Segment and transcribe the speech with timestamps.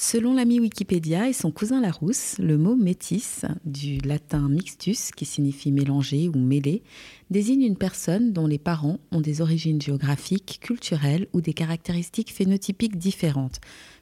[0.00, 5.72] Selon l'ami Wikipédia et son cousin Larousse, le mot métis, du latin mixtus, qui signifie
[5.72, 6.84] mélanger ou mêler,
[7.30, 12.96] désigne une personne dont les parents ont des origines géographiques, culturelles ou des caractéristiques phénotypiques
[12.96, 13.60] différentes,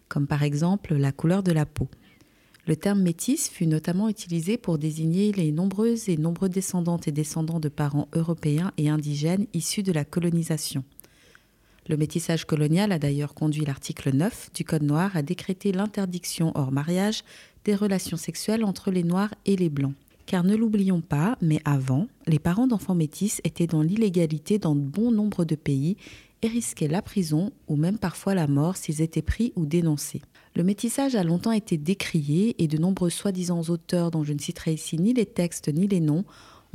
[0.08, 1.88] comme par exemple la couleur de la peau.
[2.66, 7.60] Le terme métis fut notamment utilisé pour désigner les nombreuses et nombreux descendantes et descendants
[7.60, 10.84] de parents européens et indigènes issus de la colonisation.
[11.88, 16.72] Le métissage colonial a d'ailleurs conduit l'article 9 du Code noir à décréter l'interdiction hors
[16.72, 17.22] mariage
[17.64, 19.94] des relations sexuelles entre les Noirs et les Blancs.
[20.26, 25.12] Car ne l'oublions pas, mais avant, les parents d'enfants métis étaient dans l'illégalité dans bon
[25.12, 25.96] nombre de pays
[26.42, 30.22] et risquaient la prison ou même parfois la mort s'ils étaient pris ou dénoncés.
[30.56, 34.72] Le métissage a longtemps été décrié et de nombreux soi-disant auteurs dont je ne citerai
[34.72, 36.24] ici ni les textes ni les noms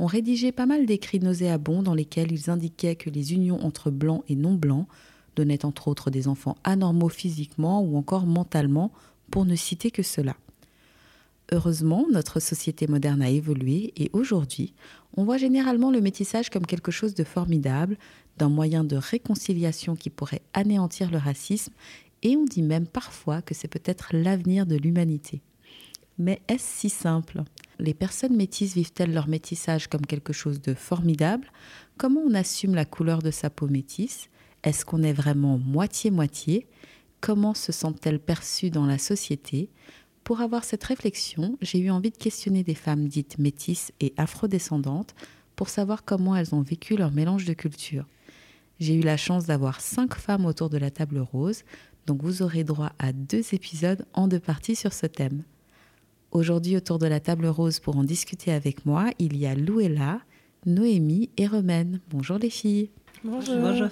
[0.02, 4.24] ont rédigé pas mal d'écrits nauséabonds dans lesquels ils indiquaient que les unions entre blancs
[4.28, 4.88] et non-blancs
[5.36, 8.90] donnaient entre autres des enfants anormaux physiquement ou encore mentalement,
[9.30, 10.36] pour ne citer que cela.
[11.52, 14.74] Heureusement, notre société moderne a évolué et aujourd'hui,
[15.16, 17.96] on voit généralement le métissage comme quelque chose de formidable,
[18.38, 21.72] d'un moyen de réconciliation qui pourrait anéantir le racisme,
[22.22, 25.42] et on dit même parfois que c'est peut-être l'avenir de l'humanité.
[26.18, 27.42] Mais est-ce si simple?
[27.78, 31.50] Les personnes métisses vivent-elles leur métissage comme quelque chose de formidable?
[31.96, 34.28] Comment on assume la couleur de sa peau métisse?
[34.62, 36.66] Est-ce qu'on est vraiment moitié-moitié?
[37.20, 39.70] Comment se sentent-elles perçues dans la société?
[40.24, 45.14] Pour avoir cette réflexion, j'ai eu envie de questionner des femmes dites métisses et afrodescendantes
[45.56, 48.06] pour savoir comment elles ont vécu leur mélange de cultures.
[48.78, 51.62] J'ai eu la chance d'avoir cinq femmes autour de la table rose,
[52.06, 55.44] donc vous aurez droit à deux épisodes en deux parties sur ce thème.
[56.32, 60.20] Aujourd'hui, autour de la table rose pour en discuter avec moi, il y a Louella,
[60.64, 62.00] Noémie et Romaine.
[62.08, 62.88] Bonjour les filles.
[63.22, 63.56] Bonjour.
[63.56, 63.88] Bonjour.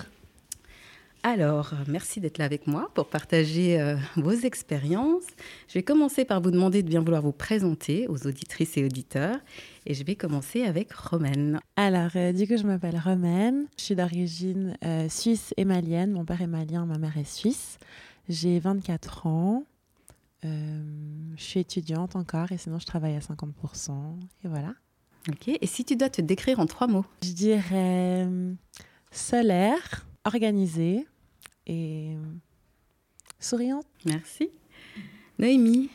[1.22, 5.26] Alors, merci d'être là avec moi pour partager euh, vos expériences.
[5.68, 9.36] Je vais commencer par vous demander de bien vouloir vous présenter aux auditrices et auditeurs.
[9.84, 11.60] Et je vais commencer avec Romaine.
[11.76, 13.66] Alors, euh, du coup, je m'appelle Romaine.
[13.76, 16.12] Je suis d'origine euh, suisse et malienne.
[16.12, 17.78] Mon père est malien, ma mère est suisse.
[18.30, 19.64] J'ai 24 ans.
[20.44, 20.82] Euh,
[21.36, 23.92] je suis étudiante encore et sinon, je travaille à 50%.
[24.44, 24.74] Et voilà.
[25.28, 25.48] Ok.
[25.48, 27.04] Et si tu dois te décrire en trois mots?
[27.22, 28.28] Je dirais
[29.10, 31.06] solaire, organisée
[31.66, 32.16] et
[33.38, 33.86] souriante.
[34.06, 34.50] Merci.
[35.38, 35.90] Noémie.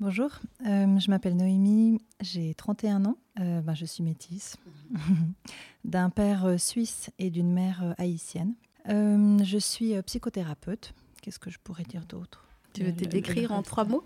[0.00, 0.28] Bonjour,
[0.66, 4.56] euh, je m'appelle Noémie, j'ai 31 ans, euh, ben, je suis métisse,
[5.84, 8.54] d'un père euh, suisse et d'une mère euh, haïtienne.
[8.88, 12.43] Euh, je suis euh, psychothérapeute, qu'est-ce que je pourrais dire d'autre?
[12.74, 14.04] Tu veux te décrire en trois mots?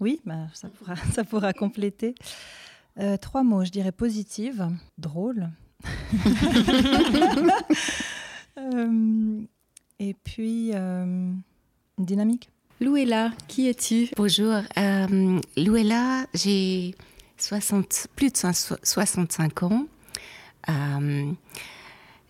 [0.00, 2.14] Oui, ben, ça, pourra, ça pourra compléter.
[2.98, 4.68] Euh, trois mots, je dirais positive,
[4.98, 5.48] drôle.
[8.58, 9.40] Euh,
[9.98, 11.32] et puis euh,
[11.96, 12.50] dynamique.
[12.82, 14.10] Louella, qui es-tu?
[14.14, 16.94] Bonjour, euh, Louella, j'ai
[17.38, 19.86] 60, plus de so- 65 ans.
[20.68, 21.32] Euh,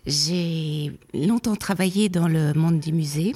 [0.05, 3.35] j'ai longtemps travaillé dans le monde du musée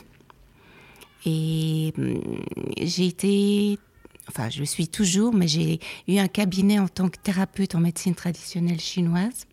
[1.26, 2.22] et hum,
[2.82, 3.80] j'ai été,
[4.30, 8.16] enfin je suis toujours, mais j'ai eu un cabinet en tant que thérapeute en médecine
[8.16, 9.46] traditionnelle chinoise.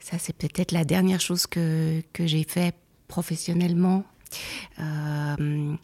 [0.00, 2.74] Ça, c'est peut-être la dernière chose que, que j'ai fait
[3.06, 4.02] professionnellement.
[4.80, 5.74] Euh,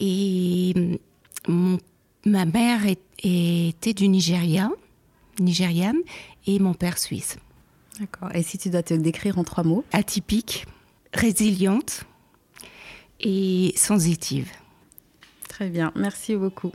[0.00, 0.98] et
[1.46, 1.78] mon-
[2.24, 4.70] ma mère est- était du Nigeria,
[5.40, 5.98] nigériane,
[6.46, 7.36] et mon père suisse.
[8.00, 8.34] D'accord.
[8.34, 9.84] Et si tu dois te décrire en trois mots?
[9.92, 10.66] Atypique,
[11.12, 12.04] résiliente
[13.20, 14.50] et sensitive.
[15.48, 16.72] Très bien, merci beaucoup.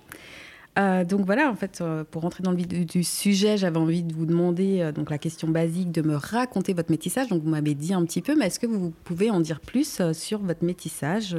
[0.79, 3.77] Euh, donc voilà, en fait, euh, pour rentrer dans le vif du, du sujet, j'avais
[3.77, 7.27] envie de vous demander euh, donc la question basique de me raconter votre métissage.
[7.27, 10.01] Donc vous m'avez dit un petit peu, mais est-ce que vous pouvez en dire plus
[10.13, 11.37] sur votre métissage,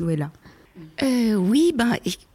[0.00, 0.32] Louella?
[1.02, 1.92] Euh, oui, ben,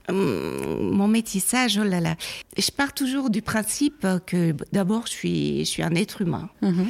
[0.08, 2.16] hum, mon métissage, oh là là.
[2.58, 6.50] Je pars toujours du principe que d'abord, je suis, je suis un être humain.
[6.62, 6.88] Mhm.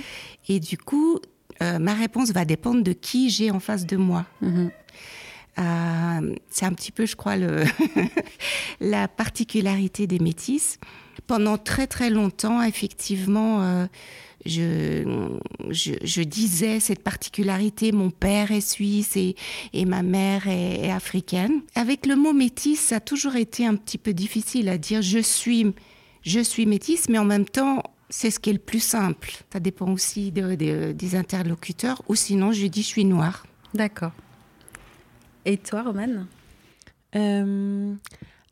[0.50, 1.19] Et du coup,
[1.62, 4.25] ma réponse va dépendre de qui j'ai en face de moi.
[4.41, 4.69] Mhm.
[5.57, 7.36] C'est un petit peu, je crois,
[8.80, 10.80] la particularité des métis.
[11.25, 13.86] Pendant très très longtemps, effectivement, euh,
[14.45, 19.36] je, disais cette particularité, mon père est suisse et,
[19.74, 21.62] et ma mère est, africaine.
[21.75, 25.19] Avec le mot métis, ça a toujours été un petit peu difficile à dire je
[25.19, 25.74] suis,
[26.21, 29.31] je suis métisse, mais en même temps, c'est ce qui est le plus simple.
[29.51, 33.45] Ça dépend aussi des interlocuteurs, ou sinon je dis je suis noire.
[33.74, 34.12] D'accord.
[35.47, 36.27] Et toi, Romane
[37.15, 37.95] euh,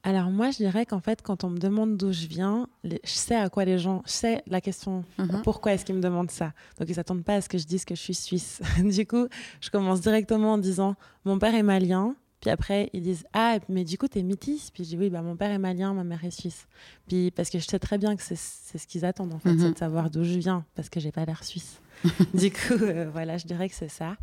[0.03, 3.35] Alors moi, je dirais qu'en fait, quand on me demande d'où je viens, je sais
[3.35, 5.41] à quoi les gens, je sais la question, mhm.
[5.43, 6.53] pourquoi est-ce qu'ils me demandent ça?
[6.79, 8.61] Donc ils s'attendent pas à ce que je dise que je suis suisse.
[8.81, 9.27] du coup,
[9.59, 10.95] je commence directement en disant,
[11.25, 12.15] mon père est malien.
[12.39, 14.71] Puis après, ils disent Ah, mais du coup, tu es métisse?
[14.71, 16.65] Puis je dis Oui, bah, mon père est malien, ma mère est suisse.
[17.09, 19.59] Puis parce que je sais très bien que c'est ce qu'ils attendent, en fait, mhm.
[19.59, 21.81] c'est de savoir d'où je viens, parce que j'ai pas l'air suisse.
[22.33, 24.15] du coup, euh, voilà, je dirais que c'est ça.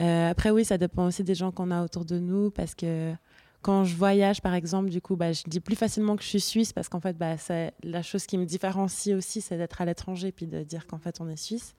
[0.00, 3.14] Euh, après, oui, ça dépend aussi des gens qu'on a autour de nous, parce que
[3.62, 6.40] quand je voyage, par exemple, du coup, bah, je dis plus facilement que je suis
[6.40, 7.36] suisse, parce qu'en fait, bah,
[7.82, 11.20] la chose qui me différencie aussi, c'est d'être à l'étranger, puis de dire qu'en fait,
[11.20, 11.74] on est suisse.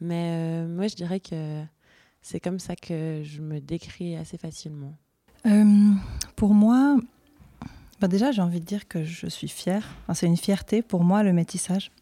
[0.00, 1.62] Mais euh, moi, je dirais que
[2.22, 4.96] c'est comme ça que je me décris assez facilement.
[5.46, 5.92] Euh,
[6.36, 6.96] pour moi,
[8.00, 9.86] bah déjà, j'ai envie de dire que je suis fière.
[10.14, 11.92] c'est une fierté pour moi, le métissage.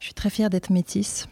[0.00, 1.28] Je suis très fière d'être métisse.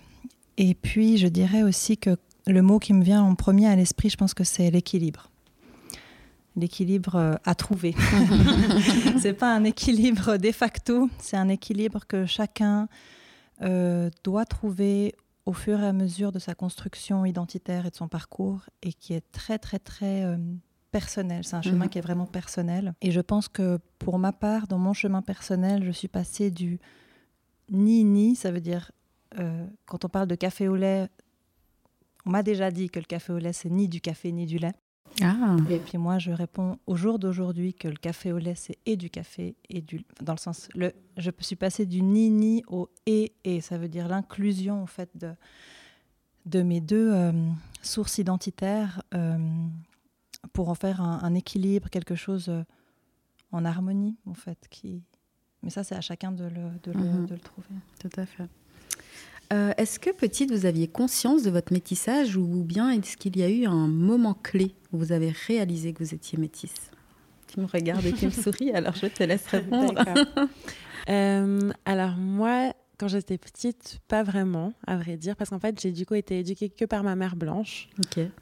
[0.57, 2.17] Et puis, je dirais aussi que
[2.47, 5.31] le mot qui me vient en premier à l'esprit, je pense que c'est l'équilibre.
[6.57, 7.95] L'équilibre euh, à trouver.
[9.21, 12.89] c'est pas un équilibre de facto, c'est un équilibre que chacun
[13.63, 15.15] euh, doit trouver
[15.47, 19.15] au fur et à mesure de sa construction identitaire et de son parcours et qui
[19.15, 20.37] est très très très euh,
[20.91, 21.43] personnel.
[21.45, 21.91] C'est un chemin mhm.
[21.91, 22.95] qui est vraiment personnel.
[23.01, 26.79] Et je pense que pour ma part, dans mon chemin personnel, je suis passée du
[27.71, 28.91] ni-ni, ça veut dire
[29.87, 31.09] quand on parle de café au lait,
[32.27, 34.59] on m'a déjà dit que le café au lait, c'est ni du café ni du
[34.59, 34.75] lait.
[35.21, 35.57] Ah.
[35.69, 38.97] Et puis moi, je réponds au jour d'aujourd'hui que le café au lait, c'est et
[38.97, 40.05] du café et du...
[40.23, 43.61] Dans le sens, le, je suis passée du ni-ni au et et.
[43.61, 45.33] Ça veut dire l'inclusion, en fait, de,
[46.47, 47.33] de mes deux euh,
[47.83, 49.39] sources identitaires euh,
[50.53, 52.63] pour en faire un, équilibre, quelque chose euh,
[53.51, 54.67] en harmonie, en fait.
[54.71, 55.03] Qui...
[55.63, 57.27] Mais ça, c'est à chacun de le, de, le, mhm.
[57.27, 57.69] de le trouver.
[58.01, 58.49] Tout à fait.
[59.53, 63.43] Euh, est-ce que petite, vous aviez conscience de votre métissage ou bien est-ce qu'il y
[63.43, 66.91] a eu un moment clé où vous avez réalisé que vous étiez métisse?
[67.49, 70.03] Tu me regardes et tu me souris, alors je te laisse répondre.
[71.11, 75.93] euh, alors moi, quand j'étais petite, pas vraiment, à vrai dire, parce qu'en fait, j'ai
[75.93, 77.91] du coup été éduquée que par ma mère blanche.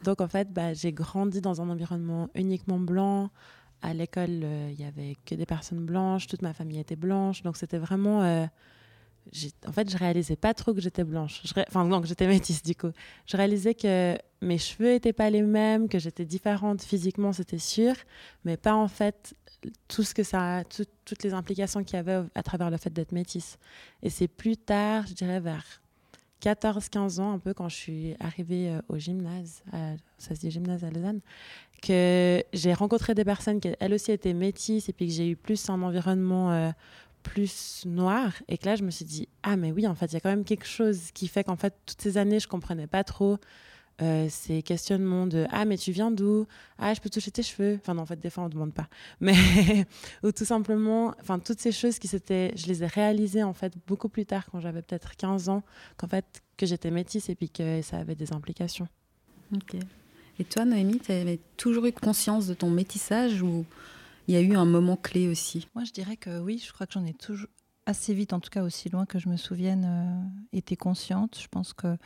[0.04, 3.30] Donc en fait, bah, j'ai grandi dans un environnement uniquement blanc.
[3.82, 7.42] À l'école, euh, il y avait que des personnes blanches, toute ma famille était blanche,
[7.42, 8.46] donc c'était vraiment euh,
[9.67, 11.43] en fait, je réalisais pas trop que j'étais blanche.
[11.69, 12.90] Enfin, non, que j'étais métisse, du coup.
[13.26, 17.94] Je réalisais que mes cheveux étaient pas les mêmes, que j'étais différente physiquement, c'était sûr,
[18.44, 19.34] mais pas en fait
[19.88, 23.12] tout ce que ça, toutes les implications qu'il y avait à travers le fait d'être
[23.12, 23.58] métisse.
[24.02, 25.64] Et c'est plus tard, je dirais vers
[26.40, 29.62] 14-15 ans, un peu quand je suis arrivée euh, au gymnase,
[30.19, 31.20] ça se dit gymnase à Lausanne,
[31.82, 35.37] que j'ai rencontré des personnes qui elles aussi étaient métisses et puis que j'ai eu
[35.37, 36.71] plus un environnement euh,
[37.22, 40.14] plus noir et que là je me suis dit ah mais oui en fait il
[40.14, 42.86] y a quand même quelque chose qui fait qu'en fait toutes ces années je comprenais
[42.86, 43.38] pas trop
[44.02, 46.46] euh, ces questionnements de ah mais tu viens d'où?
[46.78, 47.78] Ah je peux toucher tes cheveux!
[47.82, 48.88] Enfin non en fait des fois on demande pas.
[49.20, 49.34] Mais
[50.22, 53.74] ou tout simplement enfin toutes ces choses qui s'étaient je les ai réalisées en fait
[53.86, 55.62] beaucoup plus tard quand j'avais peut-être 15 ans
[55.98, 56.24] qu'en fait
[56.56, 58.88] que j'étais métisse et puis que ça avait des implications.
[59.54, 59.76] Ok.
[60.38, 63.66] Et toi Noémie tu avais toujours eu conscience de ton métissage ou
[64.28, 66.86] il y a eu un moment clé aussi Moi, je dirais que oui, je crois
[66.86, 67.48] que j'en ai toujours
[67.86, 71.38] assez vite, en tout cas aussi loin que je me souvienne, euh, été consciente.
[71.40, 71.96] Je pense que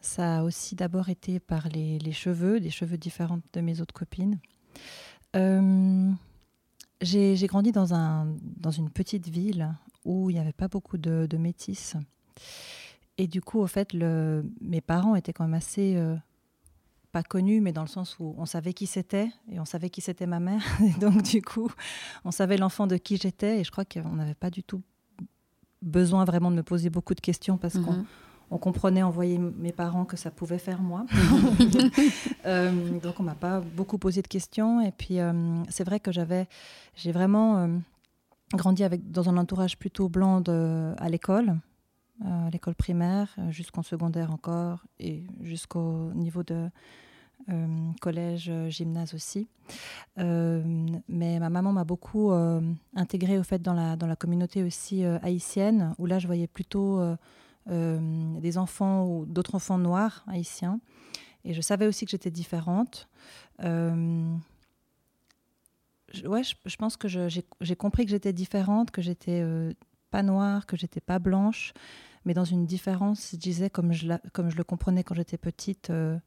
[0.00, 4.38] ça a aussi d'abord été par les, cheveux, des cheveux différents de mes autres copines.
[5.36, 6.10] Euh,
[7.00, 8.26] j'ai grandi dans, un,
[8.56, 9.74] dans une petite ville
[10.04, 11.96] où il n'y avait pas beaucoup de, de, métis.
[13.18, 16.16] Et du coup, au fait, mes parents étaient quand même assez euh,
[17.12, 20.00] pas connu, mais dans le sens où on savait qui c'était et on savait qui
[20.00, 20.62] c'était ma mère.
[20.82, 21.70] Et donc, du coup,
[22.24, 23.60] on savait l'enfant de qui j'étais.
[23.60, 24.82] Et je crois qu'on n'avait pas du tout
[25.80, 28.04] besoin vraiment de me poser beaucoup de questions parce qu'on mhm.
[28.50, 31.06] on comprenait en voyant mes parents que ça pouvait faire moi.
[32.46, 34.80] Euh, donc, on m'a pas beaucoup posé de questions.
[34.80, 36.46] Et puis, euh, c'est vrai que j'avais,
[36.94, 37.68] j'ai vraiment euh,
[38.54, 41.58] grandi avec, dans un entourage plutôt blanc de, à l'école.
[42.24, 46.68] À l'école primaire, jusqu'en secondaire encore, et jusqu'au niveau de,
[48.00, 49.48] collège, gymnase aussi.
[50.16, 52.32] mais ma maman m'a beaucoup
[52.94, 57.00] intégrée au fait dans la, dans la communauté aussi haïtienne, où là je voyais plutôt
[57.66, 60.80] des enfants ou d'autres enfants noirs haïtiens.
[61.44, 63.08] Et je savais aussi que j'étais différente.
[63.64, 64.36] Euh,
[66.24, 69.72] ouais, je, pense que j'ai compris que j'étais différente, que j'étais euh,
[70.10, 71.72] pas noire, que j'étais pas blanche,
[72.24, 75.90] mais dans une différence, je disais, comme je, comme je le comprenais quand j'étais petite,
[75.90, 76.18] euh,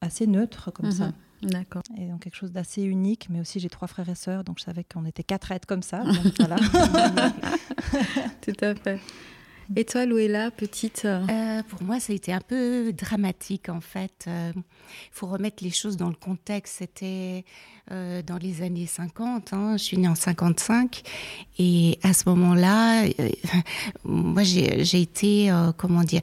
[0.00, 1.08] assez neutre, comme ça.
[1.42, 1.50] Mhm.
[1.50, 1.82] D'accord.
[1.96, 4.64] Et donc quelque chose d'assez unique, mais aussi j'ai trois frères et sœurs, donc je
[4.64, 6.02] savais qu'on était quatre êtres comme ça.
[6.38, 6.56] voilà.
[8.40, 9.00] Tout à fait.
[9.76, 14.24] Et toi, Louella, petite euh, Pour moi, ça a été un peu dramatique, en fait.
[14.26, 14.52] Il euh,
[15.10, 16.76] faut remettre les choses dans le contexte.
[16.78, 17.44] C'était
[17.90, 19.52] euh, dans les années 50.
[19.52, 19.76] Hein.
[19.76, 21.02] Je suis née en 55.
[21.58, 23.04] Et à ce moment-là,
[24.04, 26.20] moi, j'ai été, comment dire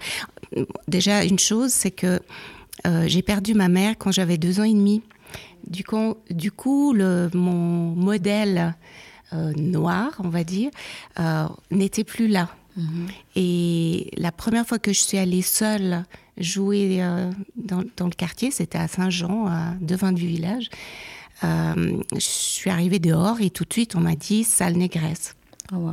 [0.87, 2.19] Déjà, une chose, c'est que
[3.05, 5.01] j'ai perdu ma mère quand j'avais deux ans et demi.
[5.67, 6.93] Du coup,
[7.33, 8.75] mon modèle
[9.33, 10.69] noir, on va dire,
[11.71, 12.49] n'était plus là.
[12.81, 13.07] Mhm.
[13.35, 16.03] Et la première fois que je suis allée seule
[16.37, 20.69] jouer euh, dans, dans, le quartier, c'était à Saint-Jean, devant du village.
[21.43, 25.35] Euh, je suis arrivée dehors et tout de suite on m'a dit sale négresse.
[25.73, 25.91] Oh,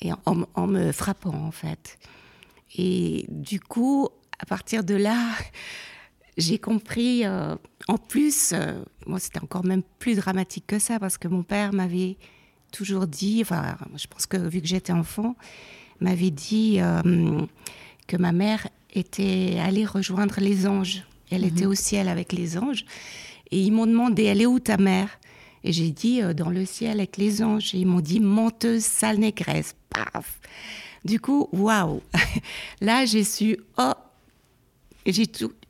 [0.00, 1.98] et en, me frappant en fait.
[2.76, 4.08] Et du coup,
[4.38, 5.18] à partir de là,
[6.36, 7.24] j'ai compris.
[7.24, 7.56] Euh,
[7.88, 8.54] en plus,
[9.06, 12.16] moi c'était encore même plus dramatique que ça parce que mon père m'avait
[12.70, 15.36] toujours dit, enfin, je pense que vu que j'étais enfant,
[16.00, 17.42] m'avait dit euh,
[18.06, 21.04] que ma mère était allée rejoindre les anges.
[21.30, 21.70] Elle était mhm.
[21.70, 22.84] au ciel avec les anges.
[23.50, 25.18] Et ils m'ont demandé, elle est où ta mère?
[25.64, 27.74] Et j'ai dit, euh, dans le ciel avec les anges.
[27.74, 29.74] Et ils m'ont dit, menteuse, sale négresse.
[29.90, 30.40] Paf
[31.04, 32.02] Du coup, waouh
[32.80, 33.92] Là, j'ai su, oh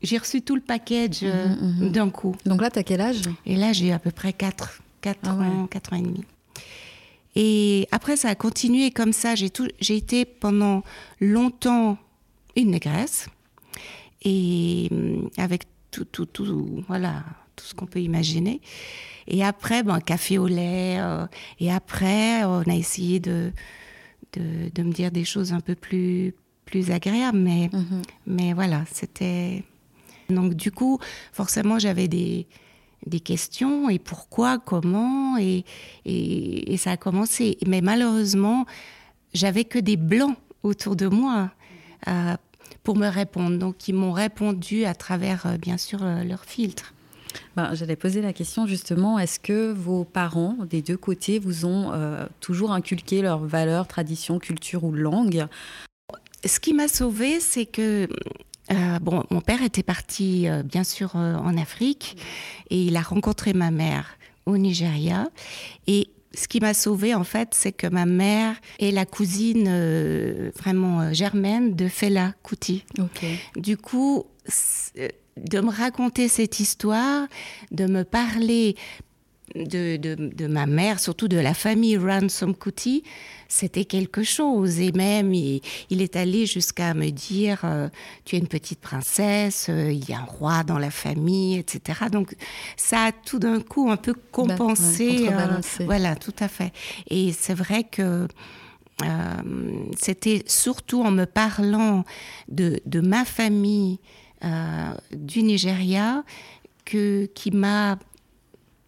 [0.01, 1.91] j'ai reçu tout le package euh, mhm, mhm.
[1.91, 2.35] d'un coup.
[2.45, 3.21] Donc là, tu as quel âge?
[3.45, 6.23] Et là, j'ai à peu près 4, 4 ah ans, 4 ans et demi.
[7.35, 9.35] Et après, ça a continué comme ça.
[9.35, 10.83] J'ai, j'ai été pendant
[11.19, 11.97] longtemps
[12.55, 13.27] une négresse.
[14.23, 17.23] Et hum, avec tout, tout, tout, voilà,
[17.55, 18.61] tout ce qu'on peut imaginer.
[19.27, 20.97] Et après, bon, café au lait.
[20.99, 21.25] Euh,
[21.59, 23.51] et après, on a essayé de,
[24.33, 26.33] de, de, me dire des choses un peu plus,
[26.65, 27.37] plus agréables.
[27.37, 28.03] Mais, mm-hmm.
[28.27, 29.63] mais voilà, c'était.
[30.29, 30.99] Donc, du coup,
[31.31, 32.47] forcément, j'avais des,
[33.05, 35.63] des questions et pourquoi, comment, et,
[36.05, 37.57] et, ça a commencé.
[37.65, 38.65] Mais malheureusement,
[39.33, 41.51] j'avais que des blancs autour de moi
[42.07, 42.35] euh,
[42.83, 43.57] pour me répondre.
[43.57, 46.93] Donc, ils m'ont répondu à travers, euh, bien sûr, euh, leur filtre.
[47.55, 51.93] Ben, J'allais poser la question justement, est-ce que vos parents des deux côtés vous ont
[52.39, 55.45] toujours inculqué leurs valeurs, traditions, culture ou langue?
[56.43, 58.07] Ce qui m'a sauvée, c'est que
[58.71, 62.17] euh, bon, mon père était parti, euh, bien sûr, euh, en Afrique
[62.69, 65.29] et il a rencontré ma mère au Nigeria.
[65.87, 71.11] Et ce qui m'a sauvée, en fait, c'est que ma mère est la cousine vraiment
[71.11, 72.85] germaine de Fela Kuti.
[73.55, 74.25] Du coup,
[75.37, 77.27] de me raconter cette histoire,
[77.71, 78.75] de me parler
[79.55, 83.03] de, de, ma mère, surtout de la famille Ransom Kuti,
[83.47, 84.79] c'était quelque chose.
[84.79, 87.89] Et même, il, est allé jusqu'à me dire euh,
[88.25, 91.99] Tu es une petite princesse, euh, il y a un roi dans la famille, etc.
[92.11, 92.35] Donc,
[92.77, 95.27] ça a tout d'un coup un peu bah, compensé.
[95.29, 96.71] Euh, voilà, tout à fait.
[97.09, 98.27] Et c'est vrai que.
[99.97, 102.03] c'était surtout en me parlant
[102.49, 103.99] de, de ma famille
[105.11, 106.23] du Nigeria
[106.89, 107.97] que, qui m'a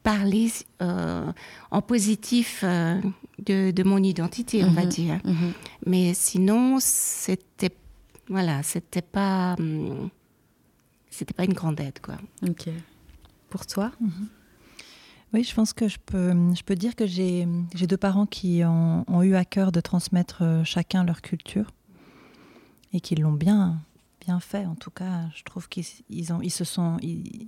[0.04, 1.32] parler euh,
[1.70, 3.00] en positif euh,
[3.40, 4.90] de, mon identité, on va mhm.
[4.90, 5.20] dire.
[5.24, 5.54] Mhm.
[5.86, 7.76] Mais sinon, c'était
[8.28, 10.10] voilà, c'était pas hum,
[11.10, 12.16] c'était pas une grande aide, quoi.
[12.48, 12.70] Ok.
[13.50, 13.92] Pour toi?
[14.00, 14.28] Mhm.
[15.34, 19.06] Oui, je pense que je peux, je peux dire que j'ai deux parents qui ont,
[19.08, 21.72] ont, eu à cœur de transmettre euh, chacun leur culture
[22.92, 23.80] et qui l'ont bien,
[24.20, 24.66] bien fait.
[24.66, 27.48] En tout cas, je trouve qu'ils ils ont, ils se sont, ils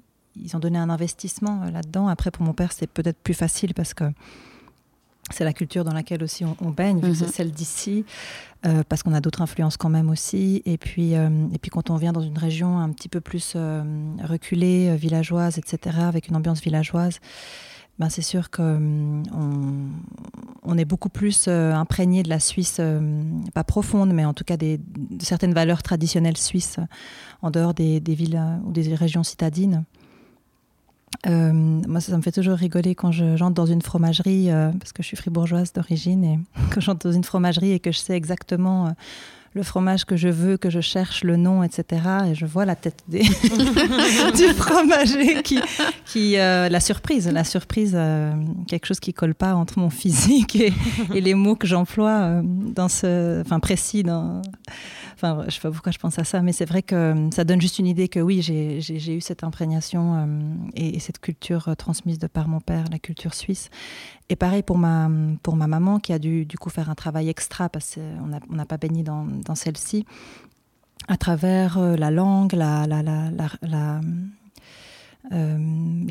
[0.53, 2.07] ont donné un investissement euh, là-dedans.
[2.07, 4.05] Après, pour mon père, c'est peut-être plus facile parce que
[5.31, 7.31] c'est la culture dans laquelle aussi on, baigne, c'est mhm.
[7.31, 8.03] celle d'ici,
[8.65, 10.61] euh, parce qu'on a d'autres influences quand même aussi.
[10.65, 13.55] Et puis, euh, et puis quand on vient dans une région un petit peu plus
[14.21, 17.19] reculée, villageoise, etc., avec une ambiance villageoise,
[17.99, 19.23] ben c'est sûr qu'on
[20.63, 22.81] on est beaucoup plus imprégné de la Suisse,
[23.53, 26.79] pas profonde, mais en tout cas des, de certaines valeurs traditionnelles suisses
[27.41, 29.85] en dehors des, des villes ou des régions citadines.
[31.27, 34.91] Euh, moi, ça, me fait toujours rigoler quand je, j'entre dans une fromagerie, euh, parce
[34.91, 36.39] que je suis fribourgeoise d'origine, et
[36.73, 38.89] quand j'entre dans une fromagerie et que je sais exactement euh,
[39.53, 42.01] le fromage que je veux, que je cherche, le nom, etc.
[42.31, 43.19] Et je vois la tête du
[44.55, 47.95] fromager qui, la surprise, la surprise,
[48.67, 50.73] quelque chose qui colle pas entre mon physique et,
[51.13, 54.41] et les mots que j'emploie dans ce, enfin précis dans.
[55.23, 57.61] Enfin, je sais pas pourquoi je pense à ça, mais c'est vrai que ça donne
[57.61, 60.27] juste une idée que oui, j'ai eu cette imprégnation
[60.75, 63.69] et, et, cette culture transmise de par mon père, la culture suisse.
[64.29, 67.95] Et pareil pour ma, maman qui a dû du coup faire un travail extra parce
[67.95, 70.05] qu'on n'a pas baigné dans, celle-ci
[71.07, 72.85] à travers euh, la langue, la,
[75.31, 75.57] euh,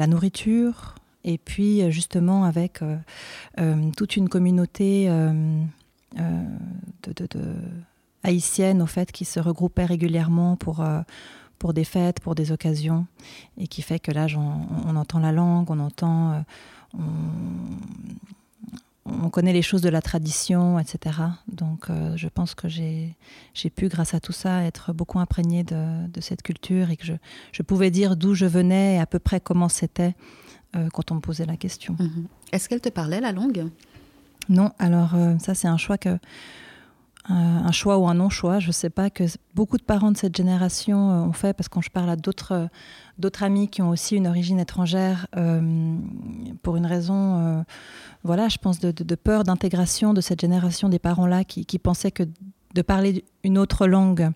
[0.07, 2.81] nourriture, et puis euh, justement avec
[3.97, 5.09] toute une communauté
[6.17, 6.37] de,
[8.23, 10.85] haïtienne au fait qui se regroupait régulièrement pour
[11.59, 13.07] pour des fêtes, pour des occasions,
[13.57, 16.45] et qui fait que là, on, on, entend la langue, on entend,
[16.93, 17.01] on,
[19.05, 21.17] on connaît les choses de la tradition, etc.
[21.49, 23.17] Donc euh, je pense que j'ai
[23.75, 27.15] pu, grâce à tout ça, être beaucoup imprégnée de, de cette culture et que je,
[27.53, 30.15] je pouvais dire d'où je venais et à peu près comment c'était
[30.77, 31.97] euh, quand on me posait la question.
[31.99, 32.27] Mhm.
[32.53, 33.69] Est-ce qu'elle te parlait la langue?
[34.49, 36.19] Non, alors euh, ça c'est un choix que
[37.29, 39.25] un choix ou un non-choix, je ne sais pas, que
[39.55, 42.69] beaucoup de parents de cette génération ont fait, parce que quand je parle à d'autres
[43.19, 45.97] d'autres amis qui ont aussi une origine étrangère, euh,
[46.63, 47.63] pour une raison, euh,
[48.25, 52.25] voilà, je pense, de, peur d'intégration de cette génération des parents-là qui, pensaient que
[52.75, 54.31] de parler une autre langue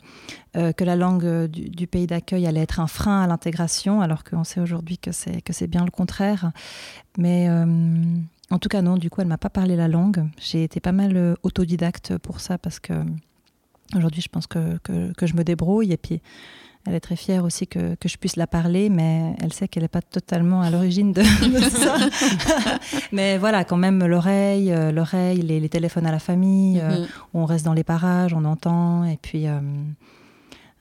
[0.57, 4.25] euh, que la langue du, du pays d'accueil allait être un frein à l'intégration, alors
[4.25, 6.53] qu'on sait aujourd'hui que c'est bien le contraire.
[7.19, 7.49] Mais
[8.51, 10.25] en tout cas, non, du coup, elle m'a pas parlé la langue.
[10.39, 12.93] J'ai été pas mal autodidacte pour ça parce que
[13.95, 15.93] aujourd'hui, je pense que, que, que je me débrouille.
[15.93, 16.21] Et puis,
[16.87, 19.83] elle est très fière aussi que, que je puisse la parler, mais elle sait qu'elle
[19.83, 21.23] n'est pas totalement à l'origine de,
[21.71, 21.97] ça.
[23.13, 27.09] mais voilà, quand même, l'oreille, euh, l'oreille, les, les, téléphones à la famille, euh, mm-hmm.
[27.35, 29.59] on reste dans les parages, on entend, et puis euh,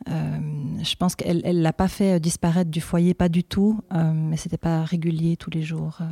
[0.10, 0.38] euh,
[0.84, 4.38] je pense qu'elle ne l'a pas fait disparaître du foyer, pas du tout, euh, mais
[4.38, 6.06] c'était pas régulier tous les jours, euh,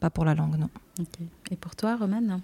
[0.00, 0.70] pas pour la langue, non.
[1.00, 1.26] Okay.
[1.50, 2.40] Et pour toi, Romane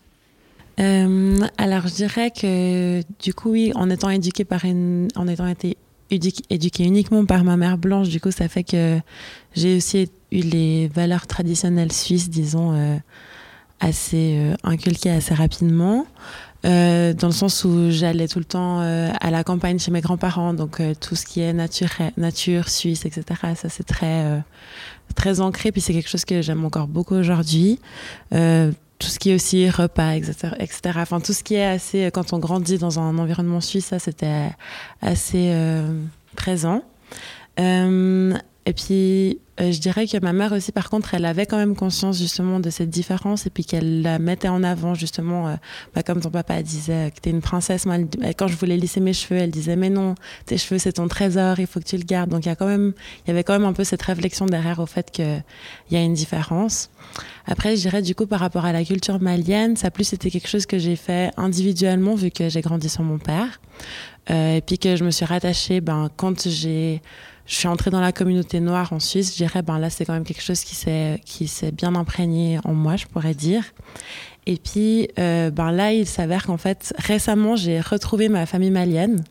[0.79, 5.77] alors je dirais que du coup oui, en étant éduquée par une, en étant été
[6.11, 9.01] éduquée uniquement par ma mère blanche, du coup, ça fait que
[9.55, 12.97] j'ai aussi eu les valeurs traditionnelles suisses, disons, euh,
[13.81, 16.07] assez euh, inculquées assez rapidement.
[16.65, 20.01] Euh, dans le sens où j'allais tout le temps euh, à la campagne chez mes
[20.01, 23.25] grands-parents, donc euh, tout ce qui est nature, nature suisse, etc.
[23.57, 24.39] Ça c'est très euh,
[25.15, 27.79] très ancré, puis c'est quelque chose que j'aime encore beaucoup aujourd'hui
[29.03, 30.81] tout ce qui est aussi repas, etc., etc.
[30.99, 34.51] Enfin, tout ce qui est assez, quand on grandit dans un environnement suisse, ça, c'était
[35.01, 35.93] assez euh,
[36.37, 36.83] présent.
[37.59, 38.33] Euh,
[38.65, 41.75] et puis, euh, je dirais que ma mère aussi, par contre, elle avait quand même
[41.75, 45.55] conscience justement de cette différence et puis qu'elle la mettait en avant justement, euh,
[45.95, 47.87] bah, comme ton papa disait, que t'es une princesse.
[48.39, 50.15] Quand je voulais lisser mes cheveux, elle disait mais non,
[50.47, 52.31] tes cheveux c'est ton trésor, il faut que tu le gardes.
[52.31, 52.95] Donc il y il
[53.29, 55.43] y avait quand même un peu cette réflexion derrière au fait qu'il
[55.91, 56.91] y a une différence.
[57.47, 60.49] Après, je dirais du coup par rapport à la culture malienne, ça plus c'était quelque
[60.49, 63.61] chose que j'ai fait individuellement vu que j'ai grandi sans mon père
[64.31, 67.03] euh, et puis que je me suis rattachée, ben quand j'ai
[67.47, 70.13] je suis entrée dans la communauté noire en Suisse, je dirais, ben là, c'est quand
[70.13, 73.65] même quelque chose qui s'est, qui s'est bien imprégné en moi, je pourrais dire.
[74.47, 79.23] Et puis, euh, ben là, il s'avère qu'en fait, récemment, j'ai retrouvé ma famille malienne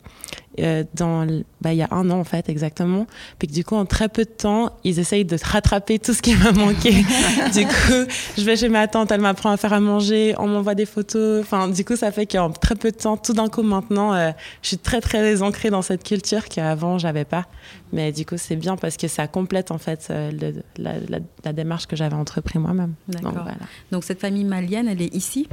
[0.60, 1.26] euh, dans,
[1.60, 3.06] bah, il y a un an en fait exactement.
[3.38, 6.20] Puis que du coup, en très peu de temps, ils essayent de rattraper tout ce
[6.20, 6.90] qui m'a manqué.
[7.54, 10.74] du coup, je vais chez ma tante, elle m'apprend à faire à manger, on m'envoie
[10.74, 11.40] des photos.
[11.40, 14.30] Enfin, du coup, ça fait qu'en très peu de temps, tout d'un coup, maintenant, euh,
[14.62, 17.46] je suis très très ancrée dans cette culture qu'avant j'avais pas.
[17.92, 21.18] Mais du coup, c'est bien parce que ça complète en fait euh, le, la, la,
[21.44, 22.94] la, démarche que j'avais entrepris moi-même.
[23.08, 23.32] D'accord.
[23.32, 23.58] Donc, voilà.
[23.90, 25.48] Donc cette famille malienne, elle est ici?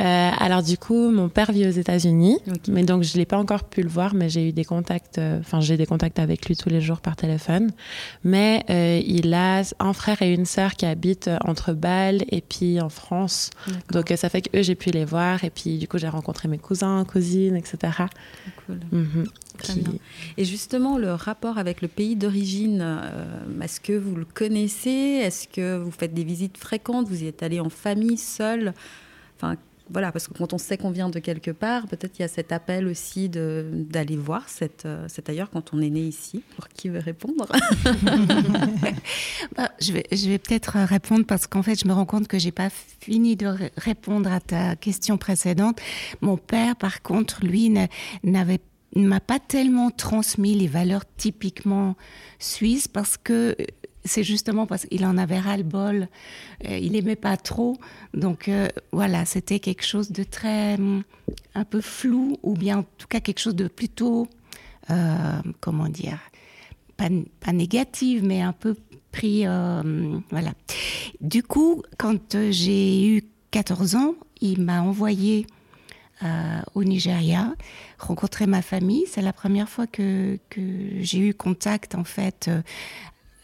[0.00, 2.72] Euh, alors du coup, mon père vit aux États-Unis, okay.
[2.72, 5.58] mais donc je l'ai pas encore pu le voir, mais j'ai eu des contacts, enfin
[5.58, 7.70] euh, j'ai des contacts avec lui tous les jours par téléphone.
[8.24, 12.80] Mais euh, il a un frère et une sœur qui habitent entre Bâle et puis
[12.80, 13.50] en France,
[13.90, 16.48] donc ça fait que eux j'ai pu les voir et puis du coup j'ai rencontré
[16.48, 17.76] mes cousins, cousines, etc.
[18.66, 18.80] Cool.
[18.92, 19.26] Mm -hmm.
[19.58, 19.94] Très bien.
[20.36, 25.20] Et justement, le rapport avec le pays d'origine, euh, est-ce que vous le connaissez?
[25.24, 27.08] Est-ce que vous faites des visites fréquentes?
[27.08, 28.72] Vous y êtes allé en famille, seul?
[29.36, 29.56] Enfin,
[29.90, 32.28] voilà, parce que quand on sait qu'on vient de quelque part, peut-être il y a
[32.28, 36.42] cet appel aussi d'aller voir cet, euh, cet ailleurs quand on est né ici.
[36.56, 37.46] Pour qui veut répondre?
[39.56, 42.38] Bah, Je vais, je vais peut-être répondre parce qu'en fait, je me rends compte que
[42.38, 45.80] j'ai pas fini de répondre à ta question précédente.
[46.20, 47.72] Mon père, par contre, lui,
[48.22, 48.60] n'avait
[48.96, 51.96] m'a pas tellement transmis les valeurs typiquement
[52.38, 53.56] suisses parce que
[54.04, 56.08] c'est justement parce qu'il en avait ras le bol.
[56.68, 57.76] Euh, il aimait pas trop.
[58.14, 60.78] Donc euh, voilà, c'était quelque chose de très
[61.54, 64.28] un peu flou ou bien en tout cas quelque chose de plutôt
[64.90, 66.18] euh, comment dire
[66.96, 67.08] pas,
[67.40, 68.76] pas négative mais un peu
[69.12, 69.44] pris
[70.30, 70.52] voilà.
[71.20, 75.46] Du coup, quand j'ai eu 14 ans, il m'a envoyé
[76.74, 77.54] au Nigeria,
[77.98, 79.04] rencontrer ma famille.
[79.08, 80.60] C'est la première fois que, que
[81.00, 82.50] j'ai eu contact en fait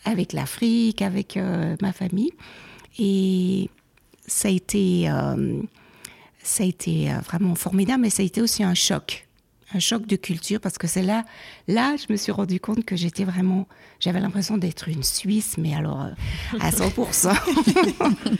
[0.05, 2.33] avec l'Afrique, avec euh, ma famille.
[2.99, 3.71] Et
[4.27, 5.61] ça a été, euh,
[6.43, 9.27] ça a été euh, vraiment formidable, mais ça a été aussi un choc,
[9.73, 11.25] un choc de culture, parce que c'est là,
[11.67, 13.67] là, je me suis rendu compte que j'étais vraiment,
[13.99, 16.09] j'avais l'impression d'être une Suisse, mais alors
[16.61, 17.37] à 100%.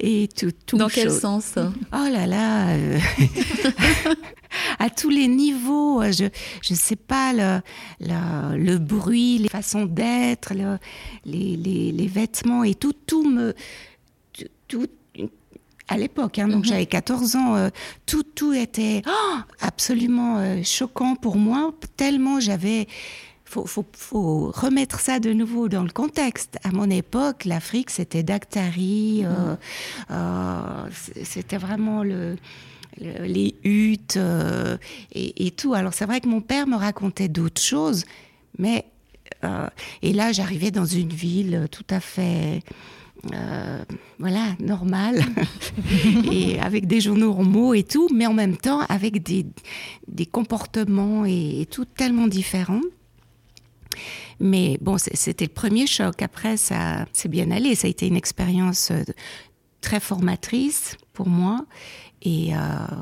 [0.00, 2.76] Et tout, tout Dans quel sens Oh là là
[4.78, 6.02] à tous les niveaux.
[6.02, 7.60] Je ne sais pas, le,
[8.00, 13.54] le, bruit, les façons d'être, les, les, les, vêtements et tout, tout me...
[14.66, 14.86] Tout,
[15.88, 16.70] à l'époque, hein, donc mhm.
[16.70, 17.70] j'avais 14 ans, euh,
[18.06, 22.86] tout, tout était oh, absolument euh, choquant pour moi, tellement j'avais...
[23.46, 26.58] Faut, faut, faut, remettre ça de nouveau dans le contexte.
[26.64, 29.56] À mon époque, l'Afrique, c'était Dactari, euh,
[30.10, 30.90] mhm.
[31.24, 32.36] c'était vraiment le,
[33.00, 34.76] les huttes euh,
[35.12, 35.74] et, tout.
[35.74, 38.04] Alors c'est vrai que mon père me racontait d'autres choses,
[38.58, 38.84] mais
[39.44, 39.68] euh,
[40.02, 42.62] et là j'arrivais dans une ville tout à fait
[43.34, 43.84] euh,
[44.18, 45.24] voilà normale
[46.32, 49.46] et avec des journaux normaux et tout, mais en même temps avec des,
[50.06, 52.80] des comportements et, tout tellement différents.
[54.40, 56.22] Mais bon, c'était le premier choc.
[56.22, 57.74] Après, ça s'est bien allé.
[57.74, 58.92] Ça a été une expérience
[59.80, 61.66] très formatrice pour moi
[62.22, 62.58] et euh,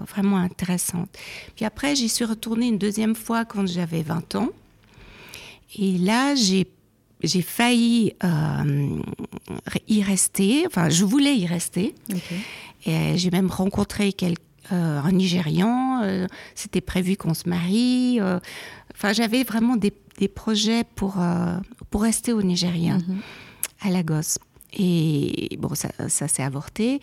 [0.09, 1.09] vraiment intéressante.
[1.55, 4.49] Puis après, j'y suis retournée une deuxième fois quand j'avais 20 ans.
[5.79, 6.69] Et là, j'ai
[7.23, 9.01] j'ai failli euh,
[9.89, 10.65] y rester.
[10.67, 11.95] Enfin, je voulais y rester.
[12.85, 14.35] Et j'ai même rencontré quel,
[14.71, 16.03] euh, un Nigérian.
[16.55, 18.21] C'était prévu qu'on se marie.
[18.95, 21.17] enfin, j'avais vraiment des, des, projets pour,
[21.91, 23.21] pour rester au Nigeria, mhm.
[23.81, 24.39] à Lagos.
[24.77, 27.01] Et bon, ça, ça s'est avorté.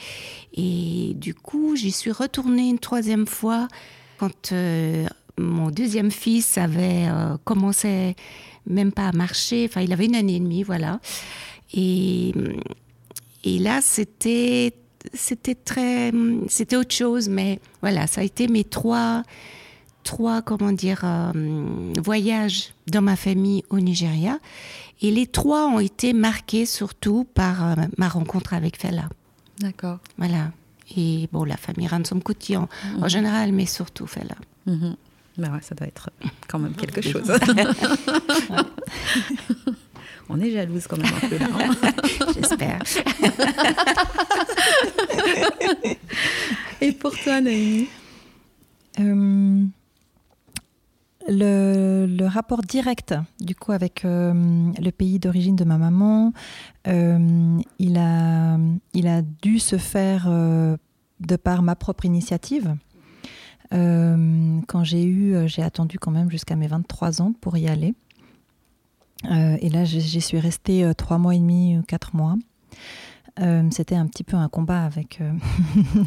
[0.53, 3.67] Et du coup, j'y suis retournée une troisième fois
[4.17, 5.07] quand euh,
[5.37, 8.15] mon deuxième fils avait euh, commencé
[8.67, 9.65] même pas à marcher.
[9.67, 10.99] Enfin, il avait une année et demie, voilà.
[11.73, 12.33] Et,
[13.43, 14.73] et là, c'était
[15.13, 16.13] c'était très
[16.47, 19.23] c'était autre chose mais voilà ça a été mes trois
[20.03, 21.31] trois comment dire euh,
[22.01, 24.39] voyages dans ma famille au Nigeria
[25.01, 29.09] et les trois ont été marqués surtout par euh, ma rencontre avec Fela.
[29.59, 29.99] D'accord.
[30.17, 30.51] Voilà.
[30.95, 33.09] Et bon, la famille Ransom Kuti en, mhm.
[33.09, 34.35] général, mais surtout Fela.
[34.65, 36.09] Ben ouais, ça doit être
[36.47, 37.31] quand même quelque chose.
[40.29, 41.47] On est jalouse quand même un peu là.
[41.59, 41.71] Hein.
[42.33, 42.81] J'espère.
[46.81, 47.87] Et pour toi, Naïmi
[48.99, 49.63] euh,
[51.27, 56.33] le, rapport direct, du coup, avec euh, le pays d'origine de ma maman,
[56.87, 60.77] euh, il, a, dû se faire euh,
[61.19, 62.75] de par ma propre initiative.
[63.71, 67.95] quand j'ai eu, j'ai attendu quand même jusqu'à mes 23 ans pour y aller.
[69.29, 72.35] et là, j'y suis restée trois mois et demi, quatre mois.
[73.41, 75.31] Euh, c'était un petit peu un combat avec, euh,